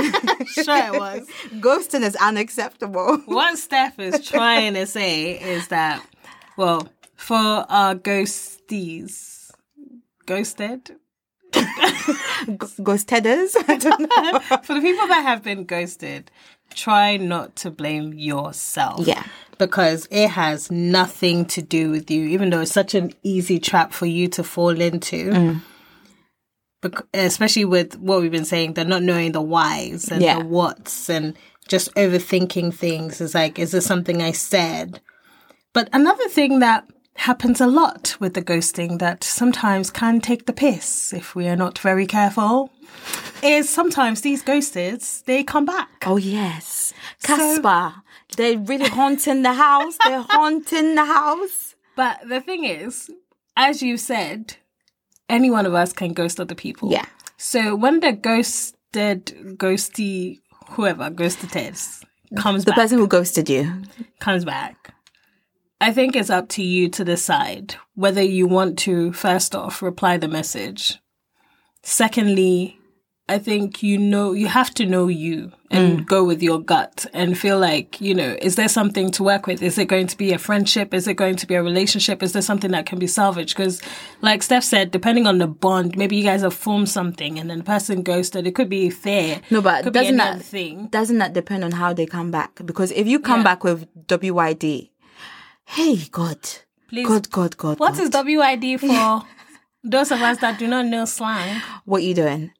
Sure 0.63 0.93
it 0.93 0.99
was. 0.99 1.27
ghosting 1.59 2.01
is 2.01 2.15
unacceptable. 2.15 3.17
what 3.25 3.57
Steph 3.57 3.99
is 3.99 4.25
trying 4.25 4.75
to 4.75 4.85
say 4.85 5.31
is 5.55 5.67
that, 5.67 6.01
well, 6.55 6.87
for 7.17 7.35
our 7.69 7.93
ghosties, 7.95 9.51
ghosted, 10.25 10.91
Ghosteders. 12.89 13.55
I 13.67 13.77
don't 13.77 13.99
know. 14.01 14.39
for 14.63 14.73
the 14.73 14.81
people 14.81 15.07
that 15.07 15.21
have 15.23 15.43
been 15.43 15.65
ghosted, 15.65 16.31
try 16.73 17.17
not 17.17 17.55
to 17.57 17.71
blame 17.71 18.13
yourself. 18.13 19.05
Yeah. 19.07 19.23
Because 19.57 20.07
it 20.09 20.29
has 20.29 20.71
nothing 20.71 21.45
to 21.45 21.61
do 21.61 21.91
with 21.91 22.09
you, 22.09 22.25
even 22.27 22.49
though 22.49 22.61
it's 22.61 22.71
such 22.71 22.95
an 22.95 23.13
easy 23.23 23.59
trap 23.59 23.93
for 23.93 24.05
you 24.07 24.27
to 24.29 24.43
fall 24.43 24.79
into. 24.81 25.29
Mm. 25.29 25.61
Bec- 26.81 27.05
especially 27.13 27.65
with 27.65 27.97
what 27.97 28.21
we've 28.21 28.31
been 28.31 28.45
saying, 28.45 28.73
they're 28.73 28.83
not 28.83 29.03
knowing 29.03 29.31
the 29.31 29.41
whys 29.41 30.11
and 30.11 30.21
Yeah. 30.21 30.39
the 30.39 30.45
whats 30.45 31.09
and 31.09 31.35
just 31.67 31.93
overthinking 31.95 32.73
things. 32.73 33.21
Is 33.21 33.35
like, 33.35 33.57
is 33.59 33.71
this 33.71 33.85
something 33.85 34.21
I 34.21 34.31
said? 34.31 34.99
But 35.73 35.87
another 35.93 36.27
thing 36.27 36.59
that 36.59 36.85
happens 37.15 37.61
a 37.61 37.67
lot 37.67 38.15
with 38.19 38.33
the 38.33 38.41
ghosting 38.41 38.99
that 38.99 39.23
sometimes 39.23 39.89
can 39.91 40.19
take 40.19 40.45
the 40.45 40.53
piss 40.53 41.13
if 41.13 41.35
we 41.35 41.47
are 41.47 41.55
not 41.55 41.77
very 41.79 42.05
careful 42.07 42.71
is 43.41 43.69
sometimes 43.69 44.21
these 44.21 44.43
ghosteds 44.43 45.23
they 45.25 45.43
come 45.43 45.65
back. 45.65 45.89
Oh 46.05 46.17
yes, 46.17 46.93
Casper. 47.23 47.93
They're 48.35 48.57
really 48.57 48.89
haunting 48.89 49.43
the 49.43 49.53
house. 49.53 49.95
They're 50.03 50.21
haunting 50.29 50.95
the 50.95 51.05
house. 51.05 51.75
But 51.95 52.27
the 52.27 52.41
thing 52.41 52.65
is, 52.65 53.11
as 53.55 53.83
you 53.83 53.97
said, 53.97 54.55
any 55.29 55.51
one 55.51 55.65
of 55.67 55.73
us 55.75 55.93
can 55.93 56.13
ghost 56.13 56.39
other 56.39 56.55
people. 56.55 56.89
Yeah. 56.91 57.05
So 57.37 57.75
when 57.75 57.99
the 57.99 58.11
ghosted, 58.13 59.25
ghosty, 59.57 60.39
whoever 60.69 61.09
ghosted 61.11 61.55
us 61.55 62.03
comes 62.37 62.65
The 62.65 62.71
back, 62.71 62.77
person 62.79 62.97
who 62.97 63.07
ghosted 63.07 63.49
you. 63.49 63.83
comes 64.19 64.43
back. 64.45 64.95
I 65.83 65.91
think 65.91 66.15
it's 66.15 66.29
up 66.29 66.47
to 66.49 66.63
you 66.63 66.87
to 66.91 67.03
decide 67.03 67.75
whether 67.93 68.21
you 68.21 68.47
want 68.47 68.79
to 68.79 69.11
first 69.11 69.53
off 69.53 69.81
reply 69.81 70.15
the 70.15 70.29
message. 70.29 71.01
Secondly, 71.81 72.79
I 73.27 73.37
think 73.37 73.83
you 73.83 73.97
know 73.97 74.31
you 74.31 74.47
have 74.47 74.73
to 74.75 74.85
know 74.85 75.07
you 75.07 75.51
and 75.69 75.99
hmm. 75.99 76.03
go 76.05 76.23
with 76.23 76.41
your 76.41 76.59
gut 76.61 77.05
and 77.13 77.37
feel 77.37 77.59
like, 77.59 77.99
you 77.99 78.15
know, 78.15 78.37
is 78.41 78.55
there 78.55 78.69
something 78.69 79.11
to 79.11 79.23
work 79.23 79.45
with? 79.45 79.61
Is 79.61 79.77
it 79.77 79.89
going 79.89 80.07
to 80.07 80.15
be 80.15 80.31
a 80.31 80.37
friendship? 80.37 80.93
Is 80.93 81.05
it 81.05 81.15
going 81.15 81.35
to 81.35 81.47
be 81.47 81.55
a 81.55 81.63
relationship? 81.63 82.23
Is 82.23 82.31
there 82.31 82.41
something 82.41 82.71
that 82.71 82.85
can 82.85 82.97
be 82.97 83.07
salvaged? 83.07 83.57
Because 83.57 83.81
like 84.21 84.41
Steph 84.41 84.63
said, 84.63 84.89
depending 84.89 85.27
on 85.27 85.37
the 85.37 85.47
bond, 85.47 85.97
maybe 85.97 86.15
you 86.15 86.23
guys 86.23 86.43
have 86.43 86.53
formed 86.53 86.87
something 86.87 87.37
and 87.37 87.49
then 87.49 87.57
the 87.57 87.63
person 87.65 88.03
ghosted. 88.03 88.47
It 88.47 88.55
could 88.55 88.69
be 88.69 88.89
fair. 88.89 89.41
No, 89.49 89.61
but 89.61 89.83
could 89.83 89.93
doesn't 89.93 90.13
be 90.13 90.17
that 90.17 90.41
thing. 90.41 90.87
doesn't 90.87 91.17
that 91.17 91.33
depend 91.33 91.65
on 91.65 91.71
how 91.71 91.91
they 91.91 92.05
come 92.05 92.31
back? 92.31 92.61
Because 92.63 92.91
if 92.91 93.05
you 93.05 93.19
come 93.19 93.39
Yeah. 93.39 93.43
back 93.43 93.65
with 93.65 93.85
WYD, 94.07 94.91
hey 95.73 95.97
God, 96.11 96.39
Please. 96.89 97.07
God, 97.07 97.29
God, 97.31 97.57
God, 97.57 97.79
What 97.79 97.95
God. 97.97 98.01
is 98.03 98.09
WID 98.13 98.79
for 98.79 99.23
those 99.83 100.11
of 100.11 100.21
us 100.21 100.37
that 100.39 100.59
do 100.59 100.67
not 100.67 100.85
know 100.85 101.05
slang? 101.05 101.61
what 101.85 102.03
you 102.03 102.13
doing? 102.13 102.51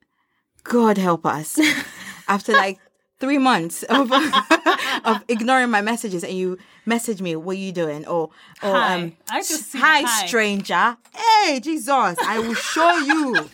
God 0.63 0.97
help 0.97 1.26
us. 1.26 1.60
After 2.28 2.54
like 2.54 2.80
three 3.19 3.38
months 3.38 3.84
of 3.84 4.12
of 5.06 5.23
ignoring 5.28 5.69
my 5.69 5.82
messages, 5.82 6.23
and 6.23 6.34
you 6.34 6.58
message 6.86 7.21
me, 7.21 7.36
what 7.36 7.58
you 7.58 7.71
doing? 7.71 8.08
Or 8.08 8.30
or 8.63 8.71
Hi. 8.73 8.93
um, 8.95 9.17
I 9.30 9.39
just 9.41 9.71
see 9.71 9.78
hi, 9.80 10.02
hi. 10.04 10.26
stranger. 10.26 10.97
Hey, 11.13 11.60
Jesus, 11.60 11.89
I 12.26 12.39
will 12.39 12.54
show 12.56 12.95
you. 12.97 13.49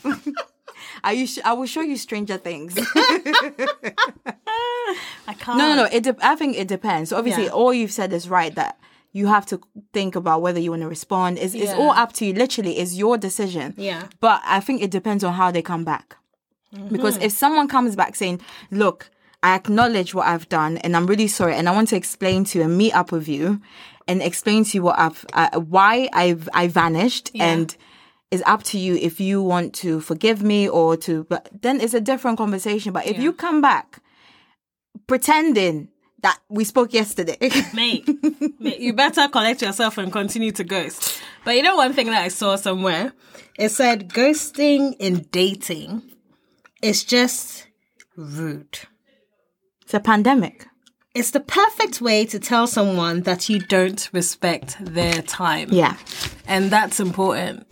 I, 1.03 1.11
you 1.13 1.25
sh- 1.27 1.39
I 1.43 1.53
will 1.53 1.65
show 1.65 1.81
you 1.81 1.97
stranger 1.97 2.37
things. 2.37 2.77
I 5.27 5.33
can't. 5.37 5.57
No, 5.57 5.67
no, 5.69 5.75
no. 5.75 5.89
It 5.91 6.03
de- 6.03 6.15
I 6.21 6.35
think 6.35 6.57
it 6.57 6.67
depends. 6.67 7.09
So 7.09 7.17
obviously, 7.17 7.45
Yeah. 7.45 7.51
all 7.51 7.73
you've 7.73 7.91
said 7.91 8.13
is 8.13 8.29
right 8.29 8.53
that 8.55 8.79
you 9.11 9.27
have 9.27 9.45
to 9.47 9.59
think 9.93 10.15
about 10.15 10.41
whether 10.41 10.59
you 10.59 10.69
want 10.71 10.83
to 10.83 10.87
respond. 10.87 11.39
It's, 11.39 11.53
it's 11.55 11.73
all 11.73 11.91
up 11.91 12.13
to 12.13 12.25
you. 12.25 12.33
Literally, 12.33 12.77
it's 12.77 12.93
your 12.95 13.17
decision. 13.17 13.73
Yeah. 13.77 14.07
But 14.19 14.41
I 14.45 14.59
think 14.59 14.81
it 14.81 14.91
depends 14.91 15.23
on 15.23 15.33
how 15.33 15.49
they 15.51 15.61
come 15.61 15.83
back. 15.83 16.15
Because 16.91 17.15
Mm-hmm. 17.15 17.23
if 17.23 17.31
someone 17.31 17.67
comes 17.67 17.95
back 17.95 18.15
saying, 18.15 18.41
"Look, 18.69 19.09
I 19.41 19.55
acknowledge 19.55 20.13
what 20.13 20.27
I've 20.27 20.47
done, 20.49 20.77
and 20.77 20.95
I'm 20.95 21.07
really 21.07 21.27
sorry, 21.27 21.55
and 21.55 21.67
I 21.67 21.71
want 21.71 21.87
to 21.89 21.95
explain 21.95 22.43
to 22.45 22.59
you 22.59 22.65
and 22.65 22.77
meet 22.77 22.93
up 22.93 23.11
with 23.11 23.27
you, 23.27 23.59
and 24.07 24.21
explain 24.21 24.63
to 24.65 24.77
you 24.77 24.83
what 24.83 24.99
I've, 24.99 25.25
uh, 25.33 25.59
why 25.59 26.09
I've, 26.13 26.47
I 26.53 26.67
vanished, 26.67 27.31
Yeah. 27.33 27.45
and." 27.51 27.75
It's 28.31 28.43
up 28.45 28.61
to 28.65 28.77
you 28.77 28.93
if 28.93 29.19
you 29.19 29.41
want 29.41 29.73
to 29.81 29.99
forgive 30.01 30.43
me 30.43 30.69
or 30.69 30.95
to, 30.97 31.23
but 31.23 31.49
then 31.63 31.81
it's 31.81 31.95
a 31.95 31.99
different 31.99 32.37
conversation. 32.37 32.93
But 32.93 33.07
if 33.07 33.15
Yeah. 33.17 33.23
you 33.23 33.33
come 33.33 33.59
back 33.59 34.03
pretending 35.07 35.89
that 36.21 36.39
we 36.49 36.63
spoke 36.63 36.93
yesterday. 36.93 37.37
Mate, 37.73 38.07
mate, 38.59 38.79
you 38.79 38.93
better 38.93 39.27
collect 39.27 39.61
yourself 39.61 39.97
and 39.97 40.11
continue 40.11 40.51
to 40.51 40.63
ghost. 40.63 41.21
But 41.45 41.55
you 41.55 41.63
know 41.63 41.75
one 41.75 41.93
thing 41.93 42.07
that 42.07 42.23
I 42.23 42.27
saw 42.27 42.55
somewhere? 42.55 43.13
It 43.57 43.69
said 43.69 44.09
ghosting 44.09 44.95
in 44.99 45.27
dating 45.31 46.01
is 46.81 47.03
just 47.03 47.67
rude. 48.15 48.79
it's 49.81 49.93
a 49.93 49.99
pandemic. 49.99 50.67
It's 51.15 51.31
the 51.31 51.39
perfect 51.39 52.01
way 52.01 52.25
to 52.27 52.39
tell 52.39 52.67
someone 52.67 53.21
that 53.21 53.49
you 53.49 53.59
don't 53.59 54.09
respect 54.13 54.77
their 54.79 55.21
time. 55.21 55.69
Yeah. 55.71 55.97
And 56.47 56.69
that's 56.69 56.99
important. 56.99 57.65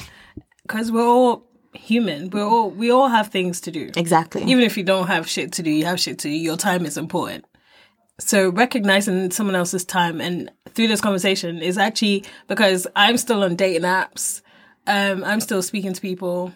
Because 0.63 0.91
we're 0.91 1.07
all 1.07 1.47
human. 1.73 2.29
We're 2.29 2.43
all 2.43 2.71
we 2.71 2.91
all 2.91 3.07
have 3.07 3.27
things 3.27 3.61
to 3.61 3.71
do. 3.71 3.91
Exactly. 3.95 4.43
Even 4.43 4.63
if 4.63 4.77
you 4.77 4.83
don't 4.83 5.07
have 5.07 5.29
shit 5.29 5.51
to 5.53 5.63
do, 5.63 5.69
you 5.69 5.85
have 5.85 5.99
shit 5.99 6.19
to 6.19 6.27
do. 6.27 6.33
Your 6.33 6.57
time 6.57 6.85
is 6.85 6.97
important. 6.97 7.45
So 8.19 8.49
recognizing 8.49 9.29
someone 9.31 9.55
else's 9.55 9.85
time 9.85 10.19
and 10.19 10.51
through 10.69 10.87
this 10.87 11.01
conversation 11.01 11.61
is 11.61 11.77
actually 11.77 12.23
because 12.47 12.87
I'm 12.95 13.17
still 13.17 13.43
on 13.43 13.55
dating 13.55 13.83
apps. 13.83 14.41
Um, 14.87 15.23
I'm 15.23 15.39
still 15.39 15.61
speaking 15.61 15.93
to 15.93 16.01
people. 16.01 16.53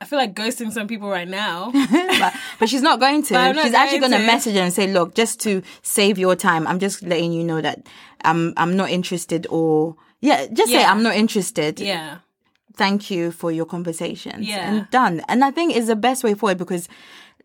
I 0.00 0.04
feel 0.04 0.18
like 0.18 0.34
ghosting 0.34 0.72
some 0.72 0.88
people 0.88 1.08
right 1.08 1.28
now. 1.28 1.70
but, 1.90 2.34
but 2.58 2.68
she's 2.68 2.82
not 2.82 3.00
going 3.00 3.22
to. 3.24 3.34
Not 3.34 3.56
She's 3.56 3.74
actually 3.74 4.00
going 4.00 4.10
going 4.12 4.22
to 4.22 4.26
message 4.26 4.56
and 4.56 4.72
say, 4.72 4.92
"Look, 4.92 5.14
just 5.14 5.40
to 5.40 5.62
save 5.82 6.18
your 6.18 6.36
time, 6.36 6.66
I'm 6.66 6.78
just 6.78 7.02
letting 7.02 7.32
you 7.32 7.44
know 7.44 7.60
that 7.60 7.86
I'm 8.24 8.52
I'm 8.56 8.76
not 8.76 8.90
interested." 8.90 9.46
Or 9.48 9.96
yeah, 10.20 10.46
just 10.52 10.70
say 10.70 10.84
I'm 10.84 11.02
not 11.02 11.16
interested. 11.16 11.80
yeah. 11.80 12.18
Thank 12.74 13.10
you 13.10 13.32
for 13.32 13.52
your 13.52 13.66
conversations. 13.66 14.48
Yeah. 14.48 14.72
and 14.72 14.90
done. 14.90 15.22
And 15.28 15.44
I 15.44 15.50
think 15.50 15.76
it's 15.76 15.88
the 15.88 15.96
best 15.96 16.24
way 16.24 16.32
forward 16.32 16.56
because 16.56 16.88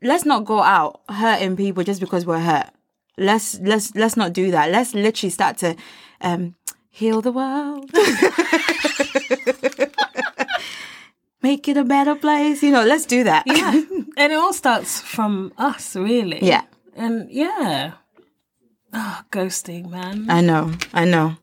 let's 0.02 0.26
not 0.26 0.46
go 0.46 0.62
out 0.62 1.02
hurting 1.10 1.58
people 1.58 1.84
just 1.84 2.00
because 2.00 2.26
we're 2.26 2.40
hurt. 2.40 2.70
Let's 3.18 3.60
let's 3.60 3.96
let's 3.96 4.16
not 4.16 4.34
do 4.34 4.52
that. 4.52 4.72
Let's 4.72 4.94
literally 4.94 5.32
start 5.32 5.58
to 5.58 5.76
um 6.22 6.56
heal 6.90 7.22
the 7.22 7.32
world. 7.32 7.92
make 11.42 11.68
it 11.68 11.78
a 11.78 11.84
better 11.84 12.16
place. 12.16 12.64
You 12.64 12.72
know, 12.72 12.84
let's 12.84 13.06
do 13.06 13.24
that. 13.24 13.44
Yeah. 13.46 13.72
and 14.18 14.32
it 14.34 14.36
all 14.36 14.54
starts 14.54 15.02
from 15.02 15.54
us, 15.58 15.96
really. 15.96 16.40
Yeah. 16.42 16.64
And 16.96 17.30
yeah. 17.32 17.94
Oh, 18.94 19.22
ghosting, 19.32 19.90
man. 19.90 20.30
I 20.30 20.42
know. 20.42 20.74
I 20.94 21.06
know. 21.06 21.38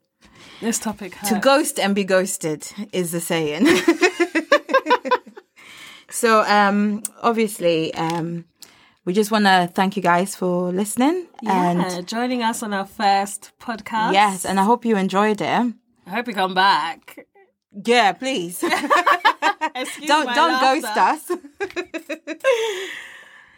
This 0.60 0.78
topic 0.78 1.14
hurts. 1.14 1.32
To 1.32 1.38
ghost 1.40 1.78
and 1.78 1.94
be 1.94 2.04
ghosted 2.04 2.66
is 2.92 3.12
the 3.12 3.20
saying. 3.20 3.66
so, 6.10 6.42
um, 6.42 7.02
obviously, 7.22 7.92
um, 7.94 8.46
we 9.04 9.12
just 9.12 9.30
want 9.30 9.44
to 9.44 9.70
thank 9.74 9.96
you 9.96 10.02
guys 10.02 10.34
for 10.36 10.72
listening. 10.72 11.26
yeah, 11.42 11.70
And 11.70 12.06
joining 12.08 12.42
us 12.42 12.62
on 12.62 12.72
our 12.72 12.86
first 12.86 13.52
podcast. 13.60 14.12
yes, 14.12 14.44
and 14.44 14.58
I 14.58 14.64
hope 14.64 14.84
you 14.84 14.96
enjoyed 14.96 15.40
it. 15.40 15.74
I 16.06 16.10
hope 16.10 16.26
you 16.28 16.34
come 16.34 16.54
back. 16.54 17.26
Yeah, 17.84 18.12
please. 18.12 18.60
Don't 20.06 20.32
don't 20.34 20.60
ghost 20.60 20.96
us. 20.96 21.30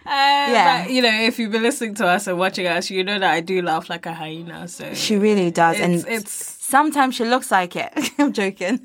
Uh, 0.09 0.47
Yeah. 0.53 0.85
but, 0.85 0.93
you 0.93 1.03
know, 1.03 1.11
if 1.13 1.37
you've 1.39 1.51
been 1.51 1.65
listening 1.65 1.95
to 1.97 2.07
us 2.07 2.29
and 2.29 2.39
watching 2.39 2.67
us, 2.69 2.91
you 2.91 3.03
know 3.03 3.19
that 3.19 3.29
I 3.29 3.41
do 3.41 3.61
laugh 3.61 3.91
like 3.91 4.07
a 4.07 4.15
hyena. 4.15 4.69
So 4.69 4.95
She 4.95 5.17
really 5.17 5.51
does, 5.51 5.75
it's, 5.81 5.85
and 5.85 6.05
it's 6.07 6.31
sometimes 6.65 7.17
she 7.17 7.25
looks 7.25 7.51
like 7.51 7.75
it. 7.75 7.93
I'm 8.19 8.33
joking. 8.33 8.79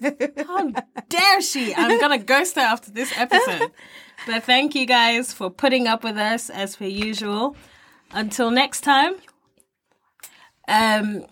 how 0.47 0.71
dare 1.09 1.41
she? 1.41 1.75
I'm 1.75 1.99
gonna 1.99 2.17
ghost 2.17 2.55
her 2.55 2.61
after 2.61 2.89
this 2.91 3.13
episode. 3.15 3.71
But 4.27 4.43
thank 4.43 4.75
you 4.75 4.85
guys 4.85 5.33
for 5.33 5.49
putting 5.49 5.87
up 5.87 6.03
with 6.03 6.17
us 6.17 6.49
as 6.49 6.75
per 6.75 6.85
usual. 6.85 7.55
Until 8.13 8.51
next 8.51 8.81
time. 8.81 9.15
Um, 10.67 11.25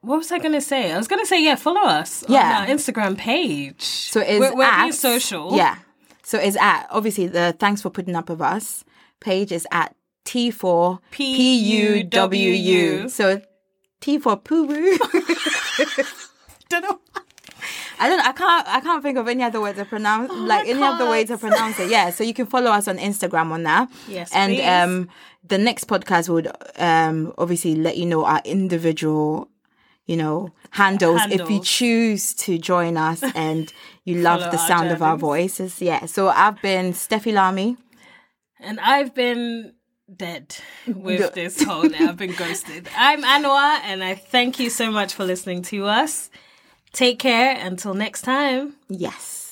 what 0.00 0.18
was 0.18 0.30
I 0.32 0.38
gonna 0.38 0.60
say? 0.60 0.92
I 0.92 0.96
was 0.96 1.08
gonna 1.08 1.26
say 1.26 1.42
yeah, 1.42 1.56
follow 1.56 1.80
us 1.82 2.24
Yeah. 2.28 2.38
on 2.60 2.62
our 2.62 2.66
Instagram 2.74 3.16
page. 3.18 3.82
So 3.82 4.20
it's 4.20 4.38
we're, 4.40 4.54
we're 4.56 4.64
at 4.64 4.92
social. 4.92 5.56
Yeah. 5.56 5.76
So 6.22 6.38
it's 6.38 6.56
at 6.56 6.86
obviously 6.90 7.26
the 7.26 7.54
thanks 7.58 7.82
for 7.82 7.90
putting 7.90 8.14
up 8.16 8.28
with 8.30 8.40
us 8.40 8.84
page 9.20 9.50
is 9.52 9.66
at 9.72 9.94
T4 10.24 11.00
PUWU. 11.12 13.10
So 13.10 13.40
T 14.00 14.18
for 14.18 14.36
poo 14.36 14.64
woo. 14.66 14.98
Don't 16.68 16.82
know. 16.82 17.00
I 17.98 18.08
don't. 18.08 18.20
I 18.20 18.32
can't. 18.32 18.68
I 18.68 18.80
can't 18.80 19.02
think 19.02 19.18
of 19.18 19.28
any 19.28 19.42
other 19.42 19.60
way 19.60 19.72
to 19.72 19.84
pronounce 19.84 20.32
like 20.32 20.68
any 20.68 20.82
other 20.82 21.08
way 21.08 21.24
to 21.24 21.36
pronounce 21.38 21.78
it. 21.80 21.90
Yeah. 21.90 22.10
So 22.10 22.24
you 22.24 22.34
can 22.34 22.46
follow 22.46 22.70
us 22.70 22.88
on 22.88 22.98
Instagram 22.98 23.50
on 23.52 23.62
that. 23.64 23.90
Yes, 24.08 24.30
And 24.34 24.54
please. 24.54 24.64
um, 24.66 25.08
the 25.44 25.58
next 25.58 25.84
podcast 25.88 26.28
would 26.28 26.48
um 26.76 27.32
obviously 27.38 27.74
let 27.74 27.96
you 27.96 28.06
know 28.06 28.24
our 28.24 28.42
individual. 28.44 29.48
You 30.06 30.16
know, 30.16 30.52
handles, 30.70 31.20
if 31.30 31.50
you 31.50 31.60
choose 31.60 32.32
to 32.34 32.58
join 32.58 32.96
us 32.96 33.24
and 33.34 33.72
you 34.04 34.18
love 34.18 34.52
the 34.52 34.56
sound 34.56 34.92
of 34.92 35.02
our 35.02 35.16
voices. 35.16 35.82
Yeah. 35.82 36.06
So 36.06 36.28
I've 36.28 36.62
been 36.62 36.92
Steffy 36.92 37.32
Larmie. 37.32 37.76
And 38.60 38.78
I've 38.78 39.12
been 39.14 39.74
dead 40.14 40.54
with 40.86 41.34
this 41.34 41.60
whole 41.60 41.92
I've 41.92 42.16
been 42.16 42.34
ghosted. 42.34 42.88
I'm 42.96 43.24
Anowah 43.24 43.80
and 43.82 44.04
I 44.04 44.14
thank 44.14 44.60
you 44.60 44.70
so 44.70 44.92
much 44.92 45.12
for 45.12 45.24
listening 45.24 45.62
to 45.62 45.86
us. 45.86 46.30
Take 46.92 47.18
care 47.18 47.56
until 47.58 47.94
next 47.94 48.22
time. 48.22 48.74
Yes. 48.88 49.45